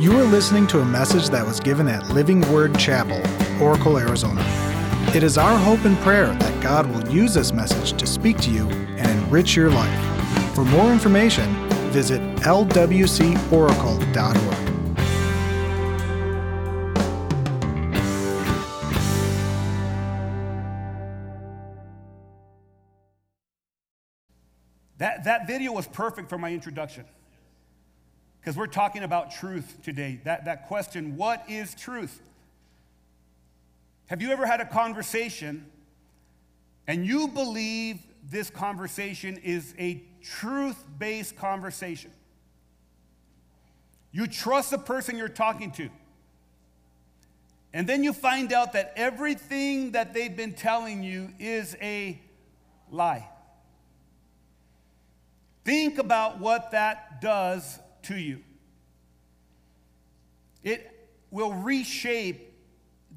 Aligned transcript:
You 0.00 0.16
are 0.16 0.22
listening 0.22 0.68
to 0.68 0.78
a 0.78 0.84
message 0.84 1.28
that 1.30 1.44
was 1.44 1.58
given 1.58 1.88
at 1.88 2.10
Living 2.10 2.40
Word 2.52 2.78
Chapel, 2.78 3.20
Oracle, 3.60 3.98
Arizona. 3.98 4.44
It 5.12 5.24
is 5.24 5.36
our 5.36 5.58
hope 5.58 5.84
and 5.84 5.98
prayer 5.98 6.32
that 6.34 6.62
God 6.62 6.86
will 6.86 7.08
use 7.08 7.34
this 7.34 7.52
message 7.52 7.98
to 7.98 8.06
speak 8.06 8.38
to 8.42 8.50
you 8.52 8.68
and 8.68 9.10
enrich 9.10 9.56
your 9.56 9.70
life. 9.70 10.54
For 10.54 10.64
more 10.64 10.92
information, 10.92 11.52
visit 11.90 12.20
lwcoracle.org. 12.42 14.04
That, 24.98 25.24
that 25.24 25.48
video 25.48 25.72
was 25.72 25.88
perfect 25.88 26.28
for 26.28 26.38
my 26.38 26.52
introduction 26.52 27.04
because 28.48 28.56
we're 28.56 28.66
talking 28.66 29.02
about 29.02 29.30
truth 29.30 29.76
today. 29.82 30.22
That, 30.24 30.46
that 30.46 30.68
question, 30.68 31.18
what 31.18 31.44
is 31.50 31.74
truth? 31.74 32.18
Have 34.06 34.22
you 34.22 34.30
ever 34.30 34.46
had 34.46 34.62
a 34.62 34.64
conversation 34.64 35.66
and 36.86 37.04
you 37.04 37.28
believe 37.28 37.98
this 38.30 38.48
conversation 38.48 39.36
is 39.44 39.74
a 39.78 40.02
truth 40.22 40.82
based 40.98 41.36
conversation? 41.36 42.10
You 44.12 44.26
trust 44.26 44.70
the 44.70 44.78
person 44.78 45.18
you're 45.18 45.28
talking 45.28 45.70
to. 45.72 45.90
And 47.74 47.86
then 47.86 48.02
you 48.02 48.14
find 48.14 48.50
out 48.54 48.72
that 48.72 48.94
everything 48.96 49.92
that 49.92 50.14
they've 50.14 50.34
been 50.34 50.54
telling 50.54 51.02
you 51.02 51.28
is 51.38 51.76
a 51.82 52.18
lie. 52.90 53.28
Think 55.66 55.98
about 55.98 56.40
what 56.40 56.70
that 56.70 57.20
does 57.20 57.78
to 58.08 58.18
you. 58.18 58.42
It 60.62 61.08
will 61.30 61.52
reshape 61.52 62.52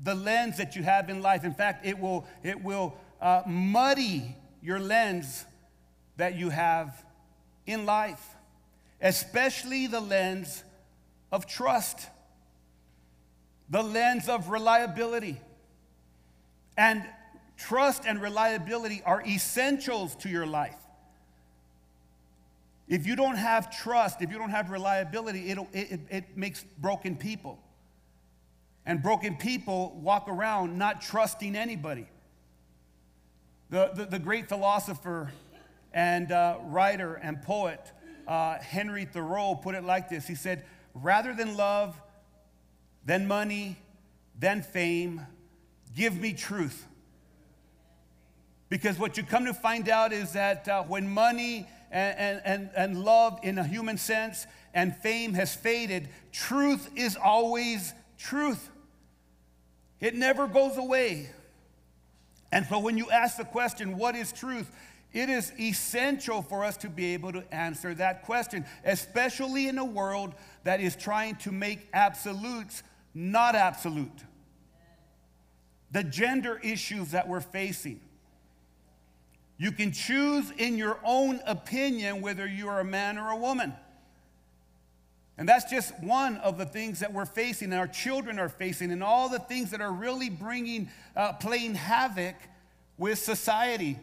the 0.04 0.16
lens 0.16 0.58
that 0.58 0.76
you 0.76 0.84
have 0.84 1.10
in 1.10 1.22
life. 1.22 1.44
In 1.44 1.54
fact, 1.54 1.86
it 1.86 2.00
will, 2.00 2.26
it 2.44 2.64
will 2.64 2.96
uh, 3.20 3.42
muddy 3.46 4.36
your 4.62 4.80
lens 4.80 5.46
that 6.18 6.36
you 6.36 6.50
have 6.50 7.04
in 7.66 7.86
life, 7.86 8.36
especially 9.02 9.88
the 9.88 10.00
lens 10.00 10.64
of 11.32 11.46
trust, 11.48 12.08
the 13.70 13.82
lens 13.84 14.28
of 14.28 14.50
reliability. 14.50 15.40
And 16.78 17.04
trust 17.58 18.04
and 18.06 18.22
reliability 18.22 19.02
are 19.06 19.22
essentials 19.26 20.16
to 20.18 20.30
your 20.30 20.46
life. 20.46 20.81
If 22.92 23.08
you 23.08 23.16
don't 23.16 23.38
have 23.38 23.72
trust, 23.72 24.22
if 24.22 24.32
you 24.32 24.38
don't 24.38 24.50
have 24.50 24.70
reliability, 24.70 25.50
it, 25.50 25.58
it, 25.72 26.00
it 26.10 26.38
makes 26.38 26.66
broken 26.78 27.16
people. 27.16 27.58
And 28.86 29.02
broken 29.02 29.38
people 29.38 29.98
walk 30.04 30.28
around 30.28 30.78
not 30.78 31.02
trusting 31.02 31.56
anybody. 31.56 32.06
The, 33.70 33.92
the, 33.96 34.06
the 34.08 34.20
great 34.20 34.50
philosopher 34.50 35.32
and 35.94 36.34
uh, 36.34 36.58
writer 36.66 37.14
and 37.14 37.42
poet 37.42 37.80
uh, 38.28 38.60
Henry 38.60 39.06
Thoreau 39.06 39.56
put 39.56 39.74
it 39.74 39.86
like 39.86 40.10
this 40.10 40.28
He 40.28 40.36
said, 40.36 40.66
Rather 40.94 41.34
than 41.34 41.56
love, 41.56 41.96
than 43.06 43.26
money, 43.26 43.78
than 44.38 44.64
fame, 44.64 45.26
give 45.96 46.20
me 46.20 46.34
truth. 46.34 46.86
Because 48.68 49.00
what 49.00 49.16
you 49.16 49.24
come 49.24 49.46
to 49.46 49.54
find 49.54 49.88
out 49.88 50.12
is 50.12 50.34
that 50.34 50.68
uh, 50.68 50.84
when 50.84 51.08
money 51.08 51.70
and, 51.92 52.42
and, 52.46 52.70
and 52.76 53.04
love 53.04 53.40
in 53.44 53.58
a 53.58 53.64
human 53.64 53.98
sense 53.98 54.48
and 54.74 54.96
fame 54.98 55.34
has 55.34 55.54
faded, 55.54 56.10
truth 56.32 56.90
is 56.96 57.18
always 57.18 57.94
truth. 58.18 58.70
It 60.00 60.16
never 60.16 60.48
goes 60.48 60.78
away. 60.78 61.30
And 62.52 62.66
so 62.66 62.80
when 62.80 62.98
you 62.98 63.10
ask 63.10 63.38
the 63.38 63.46
question, 63.46 63.98
what 63.98 64.16
is 64.16 64.32
truth? 64.32 64.70
It 65.14 65.30
is 65.30 65.52
essential 65.60 66.42
for 66.42 66.64
us 66.64 66.78
to 66.78 66.90
be 66.90 67.14
able 67.14 67.34
to 67.34 67.54
answer 67.54 67.94
that 67.96 68.24
question, 68.24 68.66
especially 68.86 69.68
in 69.68 69.78
a 69.78 69.86
world 69.86 70.34
that 70.64 70.80
is 70.80 70.96
trying 70.96 71.36
to 71.38 71.52
make 71.52 71.88
absolutes 71.94 72.84
not 73.14 73.56
absolute. 73.56 74.24
The 75.92 76.04
gender 76.04 76.60
issues 76.64 77.12
that 77.12 77.28
we're 77.28 77.42
facing 77.42 78.00
you 79.62 79.72
can 79.72 79.92
choose 79.92 80.50
in 80.58 80.76
your 80.76 80.98
own 81.04 81.40
opinion 81.46 82.24
whether 82.24 82.48
you 82.48 82.68
are 82.68 82.80
a 82.80 82.84
man 82.84 83.20
or 83.20 83.30
a 83.30 83.36
woman. 83.36 83.72
And 85.38 85.48
that's 85.48 85.70
just 85.70 85.94
one 86.00 86.38
of 86.38 86.58
the 86.58 86.66
things 86.66 87.02
that 87.02 87.14
we're 87.14 87.28
facing, 87.28 87.72
and 87.72 87.80
our 87.80 87.88
children 87.88 88.40
are 88.40 88.50
facing, 88.50 88.92
and 88.92 89.04
all 89.04 89.30
the 89.30 89.38
things 89.38 89.70
that 89.70 89.80
are 89.80 89.92
really 89.92 90.32
bringing, 90.32 90.90
uh, 91.16 91.34
playing 91.34 91.76
havoc 91.76 92.34
with 92.98 93.20
society. 93.20 94.00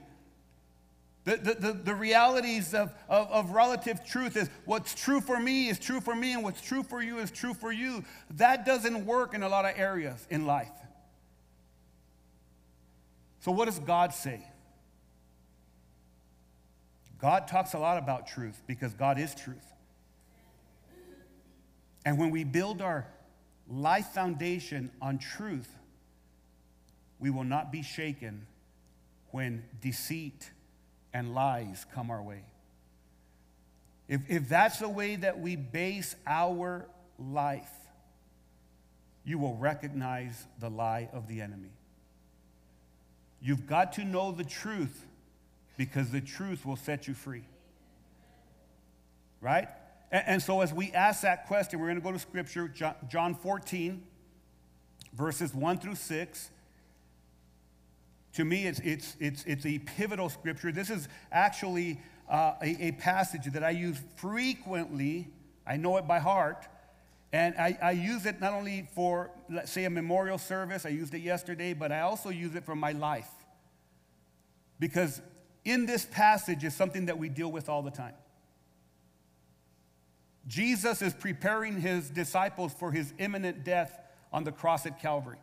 The, 1.24 1.38
the, 1.38 1.54
the, 1.54 1.72
the 1.72 1.94
realities 1.96 2.72
of, 2.72 2.92
of, 3.08 3.28
of 3.28 3.50
relative 3.50 4.06
truth 4.06 4.36
is 4.36 4.48
what's 4.64 4.94
true 4.94 5.20
for 5.20 5.40
me 5.40 5.70
is 5.70 5.80
true 5.80 6.00
for 6.00 6.14
me, 6.14 6.34
and 6.34 6.44
what's 6.44 6.60
true 6.60 6.84
for 6.84 7.02
you 7.02 7.19
is 7.19 7.32
true 7.32 7.52
for 7.52 7.72
you. 7.72 8.04
That 8.36 8.64
doesn't 8.64 9.04
work 9.04 9.34
in 9.34 9.42
a 9.42 9.48
lot 9.48 9.64
of 9.64 9.72
areas 9.76 10.25
in 10.30 10.46
life. 10.46 10.70
So, 13.40 13.50
what 13.50 13.64
does 13.64 13.80
God 13.80 14.14
say? 14.14 14.44
God 17.21 17.49
talks 17.49 17.75
a 17.75 17.79
lot 17.79 17.99
about 17.99 18.27
truth 18.27 18.62
because 18.67 18.95
God 18.95 19.19
is 19.19 19.34
truth. 19.34 19.73
And 22.05 22.19
when 22.19 22.31
we 22.31 22.45
build 22.45 22.81
our 22.81 23.06
life 23.69 24.06
foundation 24.06 24.91
on 25.03 25.19
truth, 25.19 25.69
we 27.19 27.31
will 27.31 27.45
not 27.45 27.73
be 27.73 27.83
shaken 27.83 28.47
when 29.31 29.65
deceit 29.81 30.51
and 31.12 31.34
lies 31.34 31.84
come 31.93 32.11
our 32.11 32.23
way. 32.23 32.45
If, 34.09 34.23
if 34.31 34.49
that's 34.49 34.79
the 34.79 34.89
way 34.89 35.17
that 35.17 35.41
we 35.41 35.56
base 35.56 36.15
our 36.27 36.87
life, 37.19 37.71
you 39.25 39.39
will 39.39 39.56
recognize 39.56 40.47
the 40.61 40.71
lie 40.71 41.11
of 41.12 41.29
the 41.29 41.43
enemy. 41.43 41.73
You've 43.43 43.67
got 43.67 43.93
to 43.95 44.05
know 44.05 44.33
the 44.33 44.45
truth 44.45 45.05
because 45.78 46.11
the 46.11 46.21
truth 46.21 46.66
will 46.66 46.77
set 46.77 47.09
you 47.09 47.15
free. 47.15 47.44
Right? 49.41 49.69
And, 50.11 50.25
and 50.27 50.43
so, 50.43 50.61
as 50.61 50.75
we 50.75 50.91
ask 50.93 51.22
that 51.22 51.47
question, 51.47 51.81
we're 51.81 51.87
going 51.87 52.00
to 52.00 52.03
go 52.03 52.12
to 52.12 52.19
Scripture, 52.19 52.71
John 53.09 53.34
14, 53.34 54.03
verses 55.15 55.55
1 55.55 55.78
through 55.78 55.94
6. 55.94 56.50
To 58.34 58.44
me, 58.44 58.67
it's, 58.67 58.81
it's, 58.81 59.17
it's, 59.19 59.44
it's 59.44 59.65
a 59.65 59.78
pivotal 59.78 60.28
scripture. 60.28 60.71
This 60.71 60.91
is 60.91 61.09
actually 61.33 61.99
uh, 62.28 62.55
a, 62.62 62.88
a 62.88 62.93
passage 62.93 63.47
that 63.53 63.65
I 63.65 63.71
use 63.71 63.99
frequently. 64.17 65.28
I 65.67 65.77
know 65.77 65.97
it 65.97 66.06
by 66.06 66.19
heart. 66.19 66.67
And 67.33 67.55
I, 67.56 67.78
I, 67.83 67.91
use 67.93 68.27
it 68.27 68.41
not 68.41 68.53
only 68.53 68.88
for, 68.94 69.31
let's 69.50 69.71
say, 69.71 69.84
a 69.84 69.91
memorial 69.91 70.38
service, 70.38 70.87
I 70.87 70.91
used 70.91 71.12
it 71.15 71.21
yesterday, 71.21 71.75
but 71.75 71.93
I 71.93 72.00
also 72.00 72.31
use 72.31 72.55
it 72.55 72.65
for 72.65 72.75
my 72.75 72.93
life. 72.93 73.28
Because 74.78 75.21
in 75.64 75.86
this 75.86 76.04
passage 76.04 76.64
is 76.64 76.74
something 76.74 77.06
that 77.06 77.19
we 77.19 77.28
deal 77.28 77.50
with 77.50 77.69
all 77.69 77.82
the 77.82 77.91
time. 77.91 78.14
Jesus 80.46 81.02
is 81.02 81.12
preparing 81.12 81.80
his 81.80 82.08
disciples 82.08 82.72
for 82.72 82.91
his 82.91 83.12
imminent 83.19 83.64
death 83.64 84.00
on 84.32 84.44
the 84.44 84.52
cross 84.52 84.86
at 84.86 85.00
Calvary. 85.00 85.36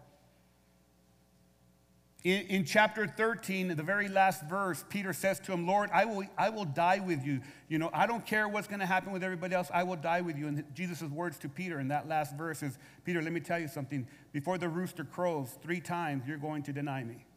In, 2.23 2.41
in, 2.47 2.65
chapter 2.65 3.05
13, 3.05 3.67
the 3.75 3.83
very 3.83 4.09
last 4.09 4.43
verse, 4.49 4.83
Peter 4.89 5.13
says 5.13 5.39
to 5.41 5.51
him, 5.51 5.67
Lord, 5.67 5.91
I 5.93 6.05
will, 6.05 6.23
I 6.35 6.49
will 6.49 6.65
die 6.65 6.97
with 6.97 7.23
you. 7.23 7.41
You 7.69 7.77
know, 7.77 7.91
I 7.93 8.07
don't 8.07 8.25
care 8.25 8.47
what's 8.47 8.67
going 8.67 8.79
to 8.79 8.87
happen 8.87 9.13
with 9.13 9.23
everybody 9.23 9.53
else. 9.53 9.69
I 9.71 9.83
will 9.83 9.95
die 9.95 10.21
with 10.21 10.35
you. 10.35 10.47
And 10.47 10.63
Jesus' 10.73 11.03
words 11.03 11.37
to 11.39 11.49
Peter 11.49 11.79
in 11.79 11.89
that 11.89 12.07
last 12.07 12.35
verse 12.35 12.63
is, 12.63 12.79
Peter, 13.03 13.21
let 13.21 13.31
me 13.31 13.41
tell 13.41 13.59
you 13.59 13.67
something. 13.67 14.07
Before 14.31 14.57
the 14.57 14.67
rooster 14.67 15.03
crows 15.03 15.55
three 15.61 15.79
times, 15.79 16.23
you're 16.27 16.39
going 16.39 16.63
to 16.63 16.73
deny 16.73 17.03
me. 17.03 17.27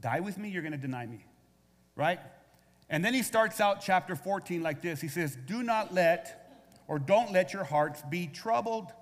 Die 0.00 0.20
with 0.20 0.38
me, 0.38 0.48
you're 0.48 0.62
going 0.62 0.72
to 0.72 0.78
deny 0.78 1.04
me 1.04 1.26
right? 1.96 2.20
And 2.88 3.04
then 3.04 3.14
he 3.14 3.22
starts 3.22 3.60
out 3.60 3.80
chapter 3.80 4.14
14 4.14 4.62
like 4.62 4.82
this 4.82 5.00
He 5.00 5.08
says, 5.08 5.36
Do 5.46 5.62
not 5.62 5.92
let, 5.92 6.62
or 6.86 6.98
don't 6.98 7.32
let 7.32 7.52
your 7.52 7.64
hearts 7.64 8.02
be 8.08 8.28
troubled. 8.28 8.92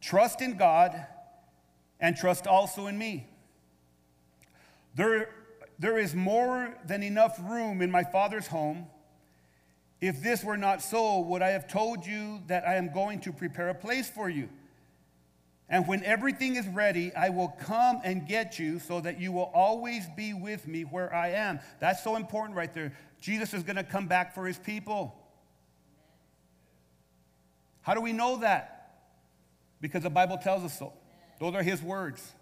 Trust 0.00 0.40
in 0.40 0.56
God 0.56 1.04
and 1.98 2.16
trust 2.16 2.46
also 2.46 2.86
in 2.86 2.96
me. 2.96 3.26
There, 4.94 5.28
there 5.78 5.98
is 5.98 6.14
more 6.14 6.74
than 6.86 7.02
enough 7.02 7.38
room 7.42 7.82
in 7.82 7.90
my 7.90 8.04
Father's 8.04 8.46
home. 8.46 8.86
If 10.00 10.22
this 10.22 10.44
were 10.44 10.56
not 10.58 10.82
so, 10.82 11.20
would 11.20 11.42
I 11.42 11.48
have 11.48 11.66
told 11.66 12.06
you 12.06 12.42
that 12.46 12.68
I 12.68 12.76
am 12.76 12.92
going 12.92 13.20
to 13.20 13.32
prepare 13.32 13.70
a 13.70 13.74
place 13.74 14.08
for 14.08 14.28
you? 14.28 14.48
And 15.68 15.88
when 15.88 16.04
everything 16.04 16.54
is 16.56 16.66
ready, 16.68 17.12
I 17.14 17.30
will 17.30 17.48
come 17.48 18.00
and 18.04 18.26
get 18.26 18.58
you 18.58 18.78
so 18.78 19.00
that 19.00 19.20
you 19.20 19.32
will 19.32 19.50
always 19.52 20.06
be 20.16 20.32
with 20.32 20.68
me 20.68 20.82
where 20.82 21.12
I 21.12 21.30
am. 21.30 21.58
That's 21.80 22.04
so 22.04 22.14
important 22.14 22.56
right 22.56 22.72
there. 22.72 22.92
Jesus 23.20 23.52
is 23.52 23.64
going 23.64 23.76
to 23.76 23.82
come 23.82 24.06
back 24.06 24.34
for 24.34 24.46
his 24.46 24.58
people. 24.58 25.14
How 27.82 27.94
do 27.94 28.00
we 28.00 28.12
know 28.12 28.38
that? 28.38 28.72
Because 29.80 30.04
the 30.04 30.10
Bible 30.10 30.38
tells 30.38 30.62
us 30.62 30.78
so. 30.78 30.92
Those 31.40 31.54
are 31.54 31.62
his 31.62 31.82
words. 31.82 32.32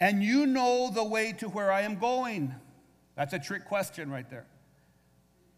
And 0.00 0.22
you 0.22 0.46
know 0.46 0.90
the 0.92 1.04
way 1.04 1.32
to 1.38 1.48
where 1.48 1.72
I 1.72 1.82
am 1.82 1.98
going. 1.98 2.54
That's 3.16 3.32
a 3.32 3.38
trick 3.38 3.64
question 3.64 4.10
right 4.10 4.28
there. 4.30 4.46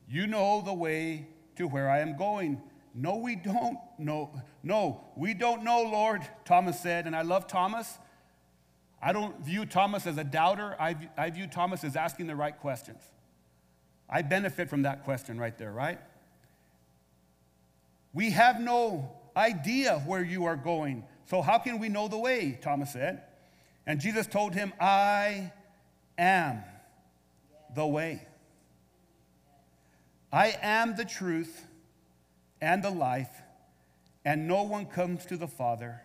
You 0.09 0.27
know 0.27 0.63
the 0.63 0.73
way 0.73 1.27
to 1.57 1.67
where 1.67 1.91
I 1.91 1.99
am 1.99 2.17
going. 2.17 2.63
No, 2.95 3.17
we 3.17 3.37
don't 3.37 3.79
know. 3.99 4.31
No, 4.63 5.05
we 5.17 5.35
don't 5.35 5.63
know, 5.63 5.83
Lord, 5.83 6.23
Thomas 6.45 6.81
said. 6.81 7.07
And 7.07 7.15
I 7.15 7.23
love 7.23 7.47
Thomas. 7.47 7.99
I 9.03 9.13
don't 9.13 9.41
view 9.41 9.65
Thomas 9.65 10.07
as 10.07 10.19
a 10.19 10.25
doubter. 10.25 10.77
I 10.79 10.97
I 11.17 11.31
view 11.31 11.47
Thomas 11.47 11.85
as 11.85 11.97
asking 11.97 12.27
the 12.27 12.37
right 12.37 12.59
questions. 12.59 13.03
I 14.09 14.23
benefit 14.23 14.69
from 14.69 14.83
that 14.83 15.05
question 15.05 15.39
right 15.39 15.57
there, 15.57 15.73
right? 15.73 16.01
We 18.13 18.31
have 18.31 18.61
no 18.61 19.13
idea 19.37 20.01
where 20.01 20.23
you 20.23 20.45
are 20.45 20.57
going. 20.57 21.05
So, 21.27 21.43
how 21.43 21.59
can 21.59 21.79
we 21.79 21.89
know 21.89 22.09
the 22.09 22.19
way? 22.19 22.59
Thomas 22.61 22.93
said. 22.93 23.23
And 23.87 24.01
Jesus 24.01 24.27
told 24.27 24.55
him, 24.55 24.73
I 24.81 25.53
am 26.19 26.63
the 27.75 27.87
way. 27.87 28.27
I 30.33 30.57
am 30.61 30.97
the 30.97 31.05
truth 31.05 31.67
and 32.61 32.83
the 32.83 32.91
life, 32.91 33.43
and 34.25 34.47
no 34.47 34.63
one 34.63 34.87
comes 34.87 35.25
to 35.27 35.37
the 35.37 35.49
Father 35.49 36.01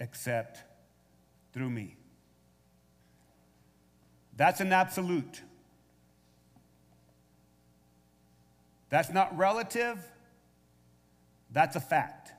except 0.00 0.62
through 1.52 1.70
me. 1.70 1.96
That's 4.36 4.60
an 4.60 4.72
absolute. 4.72 5.42
That's 8.90 9.10
not 9.10 9.36
relative, 9.36 9.98
that's 11.50 11.76
a 11.76 11.80
fact. 11.80 12.32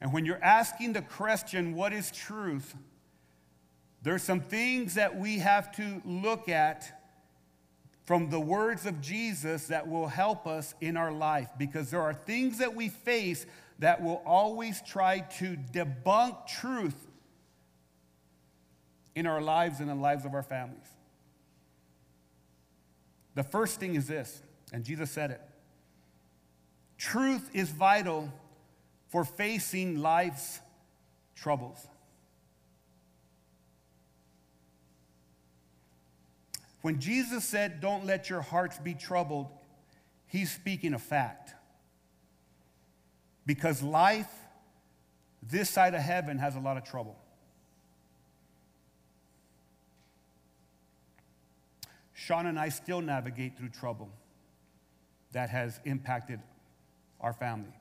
And 0.00 0.12
when 0.12 0.24
you're 0.24 0.42
asking 0.42 0.92
the 0.92 1.02
question, 1.02 1.74
what 1.74 1.92
is 1.92 2.10
truth? 2.10 2.74
There's 4.02 4.22
some 4.22 4.40
things 4.40 4.94
that 4.94 5.18
we 5.18 5.38
have 5.38 5.74
to 5.76 6.00
look 6.04 6.48
at 6.48 6.99
from 8.10 8.28
the 8.28 8.40
words 8.40 8.86
of 8.86 9.00
Jesus 9.00 9.68
that 9.68 9.86
will 9.86 10.08
help 10.08 10.44
us 10.44 10.74
in 10.80 10.96
our 10.96 11.12
life 11.12 11.48
because 11.56 11.92
there 11.92 12.02
are 12.02 12.12
things 12.12 12.58
that 12.58 12.74
we 12.74 12.88
face 12.88 13.46
that 13.78 14.02
will 14.02 14.20
always 14.26 14.82
try 14.82 15.20
to 15.20 15.56
debunk 15.72 16.44
truth 16.48 17.06
in 19.14 19.28
our 19.28 19.40
lives 19.40 19.78
and 19.78 19.88
the 19.88 19.94
lives 19.94 20.24
of 20.24 20.34
our 20.34 20.42
families. 20.42 20.88
The 23.36 23.44
first 23.44 23.78
thing 23.78 23.94
is 23.94 24.08
this, 24.08 24.42
and 24.72 24.82
Jesus 24.82 25.08
said 25.12 25.30
it 25.30 25.40
truth 26.98 27.48
is 27.54 27.70
vital 27.70 28.28
for 29.06 29.24
facing 29.24 30.00
life's 30.00 30.58
troubles. 31.36 31.86
When 36.82 37.00
Jesus 37.00 37.44
said, 37.44 37.80
Don't 37.80 38.06
let 38.06 38.30
your 38.30 38.40
hearts 38.40 38.78
be 38.78 38.94
troubled, 38.94 39.48
he's 40.26 40.50
speaking 40.52 40.94
a 40.94 40.98
fact. 40.98 41.54
Because 43.46 43.82
life, 43.82 44.30
this 45.42 45.68
side 45.68 45.94
of 45.94 46.00
heaven, 46.00 46.38
has 46.38 46.56
a 46.56 46.60
lot 46.60 46.76
of 46.76 46.84
trouble. 46.84 47.16
Sean 52.14 52.46
and 52.46 52.58
I 52.58 52.68
still 52.68 53.00
navigate 53.00 53.58
through 53.58 53.70
trouble 53.70 54.10
that 55.32 55.50
has 55.50 55.80
impacted 55.84 56.40
our 57.20 57.32
family 57.32 57.72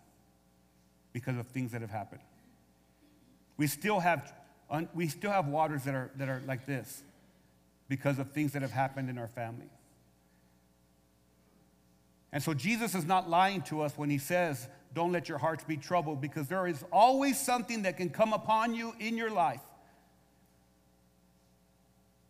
because 1.14 1.38
of 1.38 1.48
things 1.48 1.72
that 1.72 1.82
have 1.82 1.92
happened. 1.92 2.22
We 3.58 3.68
still 3.68 4.00
have, 4.00 4.34
we 4.94 5.08
still 5.08 5.32
have 5.32 5.48
waters 5.48 5.84
that 5.84 5.94
are, 5.94 6.12
that 6.16 6.30
are 6.30 6.42
like 6.48 6.66
this 6.66 7.04
because 7.90 8.20
of 8.20 8.32
things 8.32 8.54
that 8.54 8.62
have 8.62 8.72
happened 8.72 9.10
in 9.10 9.18
our 9.18 9.28
family. 9.28 9.70
And 12.32 12.42
so 12.42 12.54
Jesus 12.54 12.96
is 12.96 13.06
not 13.06 13.30
lying 13.30 13.64
to 13.64 13.82
us 13.82 13.98
when 13.98 14.10
he 14.10 14.20
says, 14.20 14.70
Don't 14.94 15.12
let 15.12 15.28
your 15.28 15.40
hearts 15.40 15.64
be 15.64 15.76
troubled, 15.76 16.22
because 16.22 16.48
there 16.48 16.68
is 16.68 16.86
always 16.94 17.40
something 17.40 17.82
that 17.82 17.98
can 17.98 18.10
come 18.10 18.32
upon 18.32 18.76
you 18.76 18.94
in 19.00 19.18
your 19.18 19.32
life 19.32 19.62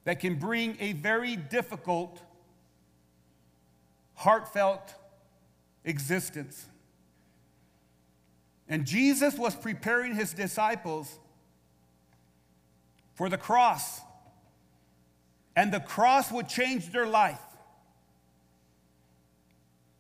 that 0.05 0.19
can 0.19 0.35
bring 0.35 0.77
a 0.79 0.93
very 0.93 1.35
difficult, 1.35 2.19
heartfelt 4.15 4.95
existence. 5.83 6.65
And 8.67 8.85
Jesus 8.85 9.37
was 9.37 9.55
preparing 9.55 10.15
his 10.15 10.33
disciples 10.33 11.19
for 13.13 13.29
the 13.29 13.37
cross. 13.37 13.99
And 15.59 15.73
the 15.73 15.81
cross 15.81 16.31
would 16.31 16.47
change 16.47 16.89
their 16.93 17.05
life. 17.05 17.41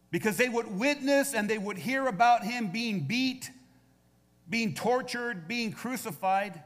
Because 0.09 0.37
they 0.37 0.47
would 0.47 0.79
witness 0.79 1.33
and 1.33 1.49
they 1.49 1.57
would 1.57 1.77
hear 1.77 2.07
about 2.07 2.45
him 2.45 2.67
being 2.67 3.01
beat, 3.01 3.51
being 4.49 4.73
tortured, 4.73 5.49
being 5.49 5.73
crucified. 5.73 6.63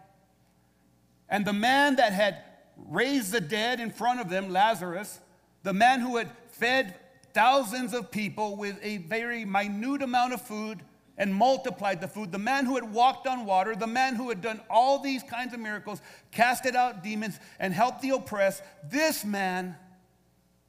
And 1.27 1.43
the 1.43 1.53
man 1.53 1.95
that 1.95 2.13
had 2.13 2.37
raised 2.77 3.31
the 3.31 3.41
dead 3.41 3.79
in 3.79 3.89
front 3.89 4.19
of 4.19 4.29
them, 4.29 4.51
Lazarus, 4.51 5.19
the 5.63 5.73
man 5.73 5.99
who 5.99 6.17
had 6.17 6.29
fed 6.51 6.93
thousands 7.33 7.95
of 7.95 8.11
people 8.11 8.57
with 8.57 8.77
a 8.83 8.97
very 8.97 9.43
minute 9.43 10.03
amount 10.03 10.33
of 10.33 10.41
food 10.43 10.83
and 11.18 11.33
multiplied 11.33 12.01
the 12.01 12.07
food, 12.07 12.31
the 12.31 12.39
man 12.39 12.65
who 12.65 12.75
had 12.75 12.92
walked 12.92 13.27
on 13.27 13.45
water, 13.45 13.75
the 13.75 13.88
man 13.88 14.15
who 14.15 14.30
had 14.30 14.42
done 14.42 14.60
all 14.69 15.00
these 15.00 15.21
kinds 15.24 15.54
of 15.54 15.60
miracles, 15.60 16.01
casted 16.31 16.75
out 16.75 17.04
demons, 17.04 17.39
and 17.60 17.74
helped 17.74 18.01
the 18.01 18.10
oppressed, 18.10 18.63
this 18.89 19.24
man 19.24 19.75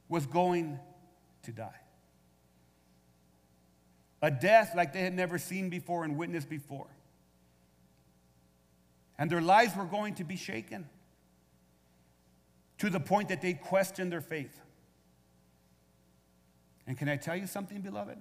was 0.07 0.25
going 0.25 0.79
to 1.43 1.51
die. 1.51 1.81
A 4.21 4.29
death 4.29 4.73
like 4.75 4.93
they 4.93 5.01
had 5.01 5.15
never 5.15 5.37
seen 5.37 5.69
before 5.69 6.03
and 6.03 6.17
witnessed 6.17 6.49
before. 6.49 6.87
And 9.17 9.29
their 9.29 9.41
lives 9.41 9.75
were 9.75 9.85
going 9.85 10.15
to 10.15 10.23
be 10.23 10.35
shaken 10.35 10.87
to 12.77 12.89
the 12.89 12.99
point 12.99 13.29
that 13.29 13.41
they 13.41 13.53
questioned 13.53 14.11
their 14.11 14.21
faith. 14.21 14.59
And 16.85 16.97
can 16.97 17.09
I 17.09 17.15
tell 17.17 17.35
you 17.35 17.47
something, 17.47 17.81
beloved? 17.81 18.17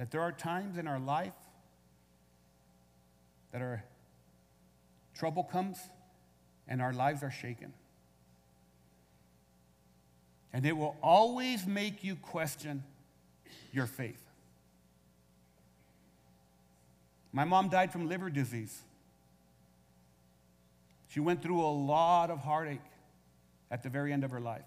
That 0.00 0.10
there 0.10 0.22
are 0.22 0.32
times 0.32 0.78
in 0.78 0.86
our 0.86 0.98
life 0.98 1.34
that 3.52 3.60
our 3.60 3.84
trouble 5.14 5.44
comes 5.44 5.76
and 6.66 6.80
our 6.80 6.94
lives 6.94 7.22
are 7.22 7.30
shaken. 7.30 7.74
And 10.54 10.64
it 10.64 10.74
will 10.74 10.96
always 11.02 11.66
make 11.66 12.02
you 12.02 12.16
question 12.16 12.82
your 13.74 13.84
faith. 13.84 14.22
My 17.30 17.44
mom 17.44 17.68
died 17.68 17.92
from 17.92 18.08
liver 18.08 18.30
disease. 18.30 18.80
She 21.10 21.20
went 21.20 21.42
through 21.42 21.60
a 21.60 21.68
lot 21.68 22.30
of 22.30 22.38
heartache 22.38 22.80
at 23.70 23.82
the 23.82 23.90
very 23.90 24.14
end 24.14 24.24
of 24.24 24.30
her 24.30 24.40
life. 24.40 24.64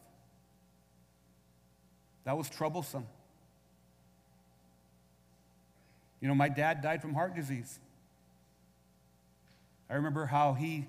That 2.23 2.37
was 2.37 2.51
troublesome. 2.51 3.07
You 6.23 6.29
know, 6.29 6.35
my 6.35 6.47
dad 6.47 6.81
died 6.81 7.01
from 7.01 7.13
heart 7.13 7.35
disease. 7.35 7.79
I 9.89 9.95
remember 9.95 10.25
how 10.25 10.53
he, 10.53 10.87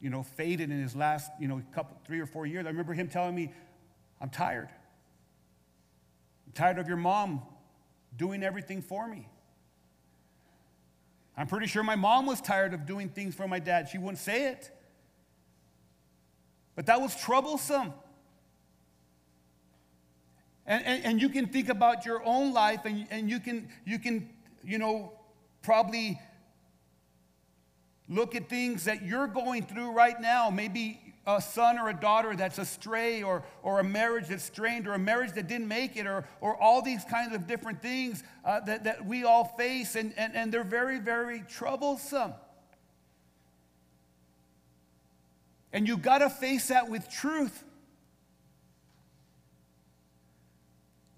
you 0.00 0.10
know, 0.10 0.24
faded 0.24 0.72
in 0.72 0.82
his 0.82 0.96
last, 0.96 1.30
you 1.38 1.46
know, 1.46 1.62
couple, 1.72 1.96
three 2.04 2.18
or 2.18 2.26
four 2.26 2.44
years. 2.44 2.66
I 2.66 2.70
remember 2.70 2.94
him 2.94 3.06
telling 3.06 3.36
me, 3.36 3.52
I'm 4.20 4.30
tired. 4.30 4.70
I'm 6.46 6.52
tired 6.52 6.80
of 6.80 6.88
your 6.88 6.96
mom 6.96 7.42
doing 8.16 8.42
everything 8.42 8.82
for 8.82 9.06
me. 9.06 9.28
I'm 11.36 11.46
pretty 11.46 11.68
sure 11.68 11.84
my 11.84 11.94
mom 11.94 12.26
was 12.26 12.40
tired 12.40 12.74
of 12.74 12.86
doing 12.86 13.10
things 13.10 13.36
for 13.36 13.46
my 13.46 13.60
dad. 13.60 13.88
She 13.88 13.98
wouldn't 13.98 14.18
say 14.18 14.48
it. 14.48 14.68
But 16.74 16.86
that 16.86 17.00
was 17.00 17.14
troublesome. 17.14 17.92
And, 20.66 20.84
and, 20.84 21.04
and, 21.04 21.22
you 21.22 21.28
can 21.28 21.46
think 21.46 21.68
about 21.68 22.06
your 22.06 22.24
own 22.24 22.54
life 22.54 22.86
and, 22.86 23.06
and 23.10 23.28
you 23.28 23.38
can, 23.38 23.68
you 23.84 23.98
can, 23.98 24.30
you 24.64 24.78
know, 24.78 25.12
probably 25.60 26.18
look 28.08 28.34
at 28.34 28.48
things 28.48 28.84
that 28.84 29.02
you're 29.02 29.26
going 29.26 29.66
through 29.66 29.92
right 29.92 30.18
now. 30.20 30.48
Maybe 30.48 31.04
a 31.26 31.40
son 31.40 31.78
or 31.78 31.88
a 31.88 31.94
daughter 31.94 32.36
that's 32.36 32.58
astray, 32.58 33.22
or, 33.22 33.44
or 33.62 33.80
a 33.80 33.84
marriage 33.84 34.28
that's 34.28 34.44
strained, 34.44 34.86
or 34.86 34.92
a 34.92 34.98
marriage 34.98 35.32
that 35.32 35.48
didn't 35.48 35.68
make 35.68 35.96
it, 35.96 36.06
or, 36.06 36.24
or 36.40 36.56
all 36.60 36.82
these 36.82 37.04
kinds 37.04 37.34
of 37.34 37.46
different 37.46 37.80
things 37.80 38.22
uh, 38.44 38.60
that, 38.60 38.84
that 38.84 39.04
we 39.06 39.24
all 39.24 39.44
face, 39.44 39.96
and, 39.96 40.12
and, 40.16 40.34
and 40.34 40.52
they're 40.52 40.64
very, 40.64 40.98
very 40.98 41.42
troublesome. 41.48 42.34
And 45.72 45.88
you've 45.88 46.02
got 46.02 46.18
to 46.18 46.30
face 46.30 46.68
that 46.68 46.88
with 46.88 47.08
truth. 47.08 47.63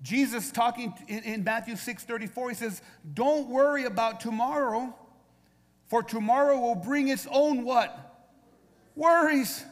Jesus 0.07 0.53
talking 0.53 0.95
in, 1.09 1.25
in 1.25 1.43
Matthew 1.45 1.75
6:34, 1.75 2.51
he 2.51 2.55
says, 2.55 2.81
Don't 3.13 3.49
worry 3.49 3.87
about 3.87 4.21
tomorrow, 4.21 4.95
for 5.89 6.01
tomorrow 6.01 6.61
will 6.61 6.77
bring 6.77 7.09
its 7.09 7.27
own 7.29 7.65
what? 7.65 8.29
Worries. 8.95 9.65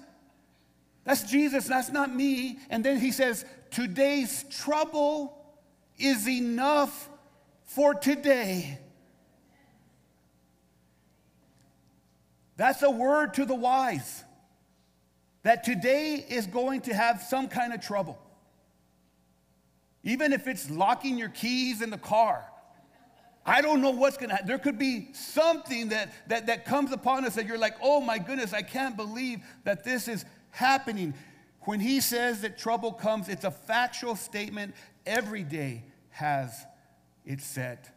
That's 1.04 1.22
Jesus, 1.22 1.68
that's 1.68 1.90
not 1.90 2.12
me. 2.12 2.58
And 2.68 2.84
then 2.84 2.98
he 2.98 3.12
says, 3.12 3.44
Today's 3.70 4.44
trouble 4.50 5.38
is 5.98 6.28
enough 6.28 7.08
for 7.62 7.94
today. 7.94 8.80
That's 12.56 12.82
a 12.82 12.90
word 12.90 13.34
to 13.34 13.44
the 13.44 13.54
wise 13.54 14.24
that 15.44 15.62
today 15.62 16.26
is 16.28 16.48
going 16.48 16.80
to 16.82 16.94
have 16.94 17.22
some 17.22 17.46
kind 17.46 17.72
of 17.72 17.80
trouble. 17.80 18.18
Even 20.04 20.32
if 20.32 20.46
it's 20.46 20.70
locking 20.70 21.18
your 21.18 21.30
keys 21.30 21.82
in 21.82 21.90
the 21.90 21.98
car. 21.98 22.44
I 23.46 23.60
don't 23.60 23.82
know 23.82 23.90
what's 23.90 24.16
gonna 24.16 24.34
happen. 24.34 24.46
There 24.46 24.58
could 24.58 24.78
be 24.78 25.08
something 25.12 25.88
that, 25.88 26.12
that, 26.28 26.46
that 26.46 26.64
comes 26.64 26.92
upon 26.92 27.24
us 27.24 27.34
that 27.34 27.46
you're 27.46 27.58
like, 27.58 27.76
oh 27.82 28.00
my 28.00 28.18
goodness, 28.18 28.52
I 28.52 28.62
can't 28.62 28.96
believe 28.96 29.40
that 29.64 29.84
this 29.84 30.08
is 30.08 30.24
happening. 30.50 31.12
When 31.62 31.80
he 31.80 32.00
says 32.00 32.40
that 32.42 32.56
trouble 32.56 32.92
comes, 32.92 33.28
it's 33.28 33.44
a 33.44 33.50
factual 33.50 34.16
statement. 34.16 34.74
Every 35.04 35.42
day 35.42 35.84
has 36.10 36.64
its 37.26 37.44
set 37.44 37.90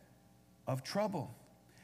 of 0.65 0.83
trouble. 0.83 1.33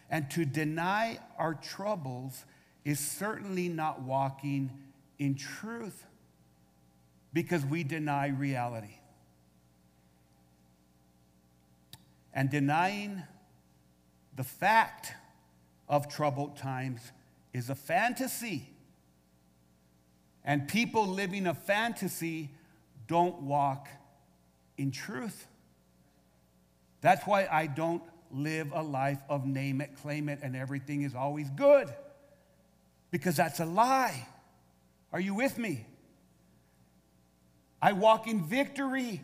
And 0.10 0.30
to 0.32 0.46
deny 0.46 1.20
our 1.38 1.53
troubles 1.53 2.46
is 2.84 3.00
certainly 3.00 3.70
not 3.70 4.01
walking 4.01 4.72
in 5.20 5.36
truth 5.36 6.06
because 7.34 7.65
we 7.65 7.84
deny 7.84 8.27
reality. 8.27 8.96
And 12.34 12.50
denying 12.50 13.24
the 14.36 14.44
fact 14.44 15.13
of 15.88 16.08
troubled 16.08 16.58
times 16.58 17.12
is 17.54 17.70
a 17.70 17.75
fantasy. 17.75 18.70
And 20.44 20.68
people 20.68 21.08
living 21.08 21.48
a 21.48 21.54
fantasy 21.54 22.50
don't 23.08 23.44
walk 23.44 23.88
in 24.78 24.92
truth. 24.92 25.48
That's 27.02 27.25
why 27.28 27.48
I 27.52 27.68
don't 27.68 28.02
live 28.32 28.72
a 28.74 28.82
life 28.82 29.22
of 29.30 29.46
name 29.46 29.82
it, 29.82 29.96
claim 30.02 30.30
it, 30.30 30.40
and 30.42 30.56
everything 30.56 31.04
is 31.04 31.13
always 31.13 31.50
good. 31.52 31.94
Because 33.12 33.36
that's 33.36 33.60
a 33.60 33.66
lie. 33.66 34.28
Are 35.12 35.20
you 35.20 35.36
with 35.36 35.58
me? 35.58 35.86
I 37.82 37.94
walk 37.94 38.28
in 38.28 38.44
victory, 38.44 39.22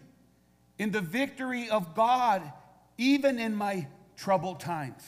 in 0.77 0.91
the 0.91 1.01
victory 1.01 1.69
of 1.69 1.95
God, 1.95 2.43
even 2.99 3.39
in 3.39 3.55
my 3.55 3.87
troubled 4.17 4.59
times. 4.59 5.01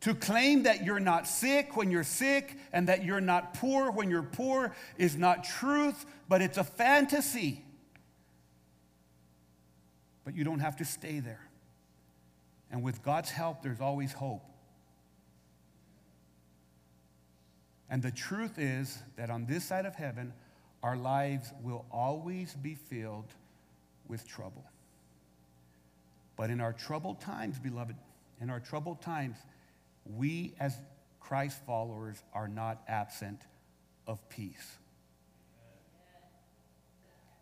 To 0.00 0.14
claim 0.14 0.64
that 0.64 0.84
you're 0.84 1.00
not 1.00 1.26
sick 1.26 1.76
when 1.76 1.90
you're 1.90 2.04
sick 2.04 2.56
and 2.72 2.88
that 2.88 3.04
you're 3.04 3.20
not 3.20 3.54
poor 3.54 3.90
when 3.90 4.10
you're 4.10 4.22
poor 4.22 4.74
is 4.96 5.16
not 5.16 5.44
truth, 5.44 6.04
but 6.28 6.42
it's 6.42 6.58
a 6.58 6.64
fantasy. 6.64 7.64
But 10.24 10.34
you 10.34 10.44
don't 10.44 10.58
have 10.60 10.76
to 10.76 10.84
stay 10.84 11.20
there. 11.20 11.48
And 12.70 12.82
with 12.82 13.02
God's 13.02 13.30
help, 13.30 13.62
there's 13.62 13.80
always 13.80 14.12
hope. 14.12 14.42
And 17.88 18.02
the 18.02 18.10
truth 18.10 18.58
is 18.58 18.98
that 19.16 19.30
on 19.30 19.46
this 19.46 19.64
side 19.64 19.86
of 19.86 19.94
heaven, 19.94 20.32
our 20.82 20.96
lives 20.96 21.52
will 21.62 21.86
always 21.90 22.54
be 22.54 22.74
filled 22.74 23.32
with 24.06 24.26
trouble. 24.26 24.64
But 26.38 26.50
in 26.50 26.60
our 26.60 26.72
troubled 26.72 27.20
times, 27.20 27.58
beloved, 27.58 27.96
in 28.40 28.48
our 28.48 28.60
troubled 28.60 29.02
times, 29.02 29.36
we 30.06 30.54
as 30.60 30.74
Christ 31.20 31.58
followers 31.66 32.16
are 32.32 32.48
not 32.48 32.80
absent 32.88 33.42
of 34.06 34.26
peace. 34.30 34.78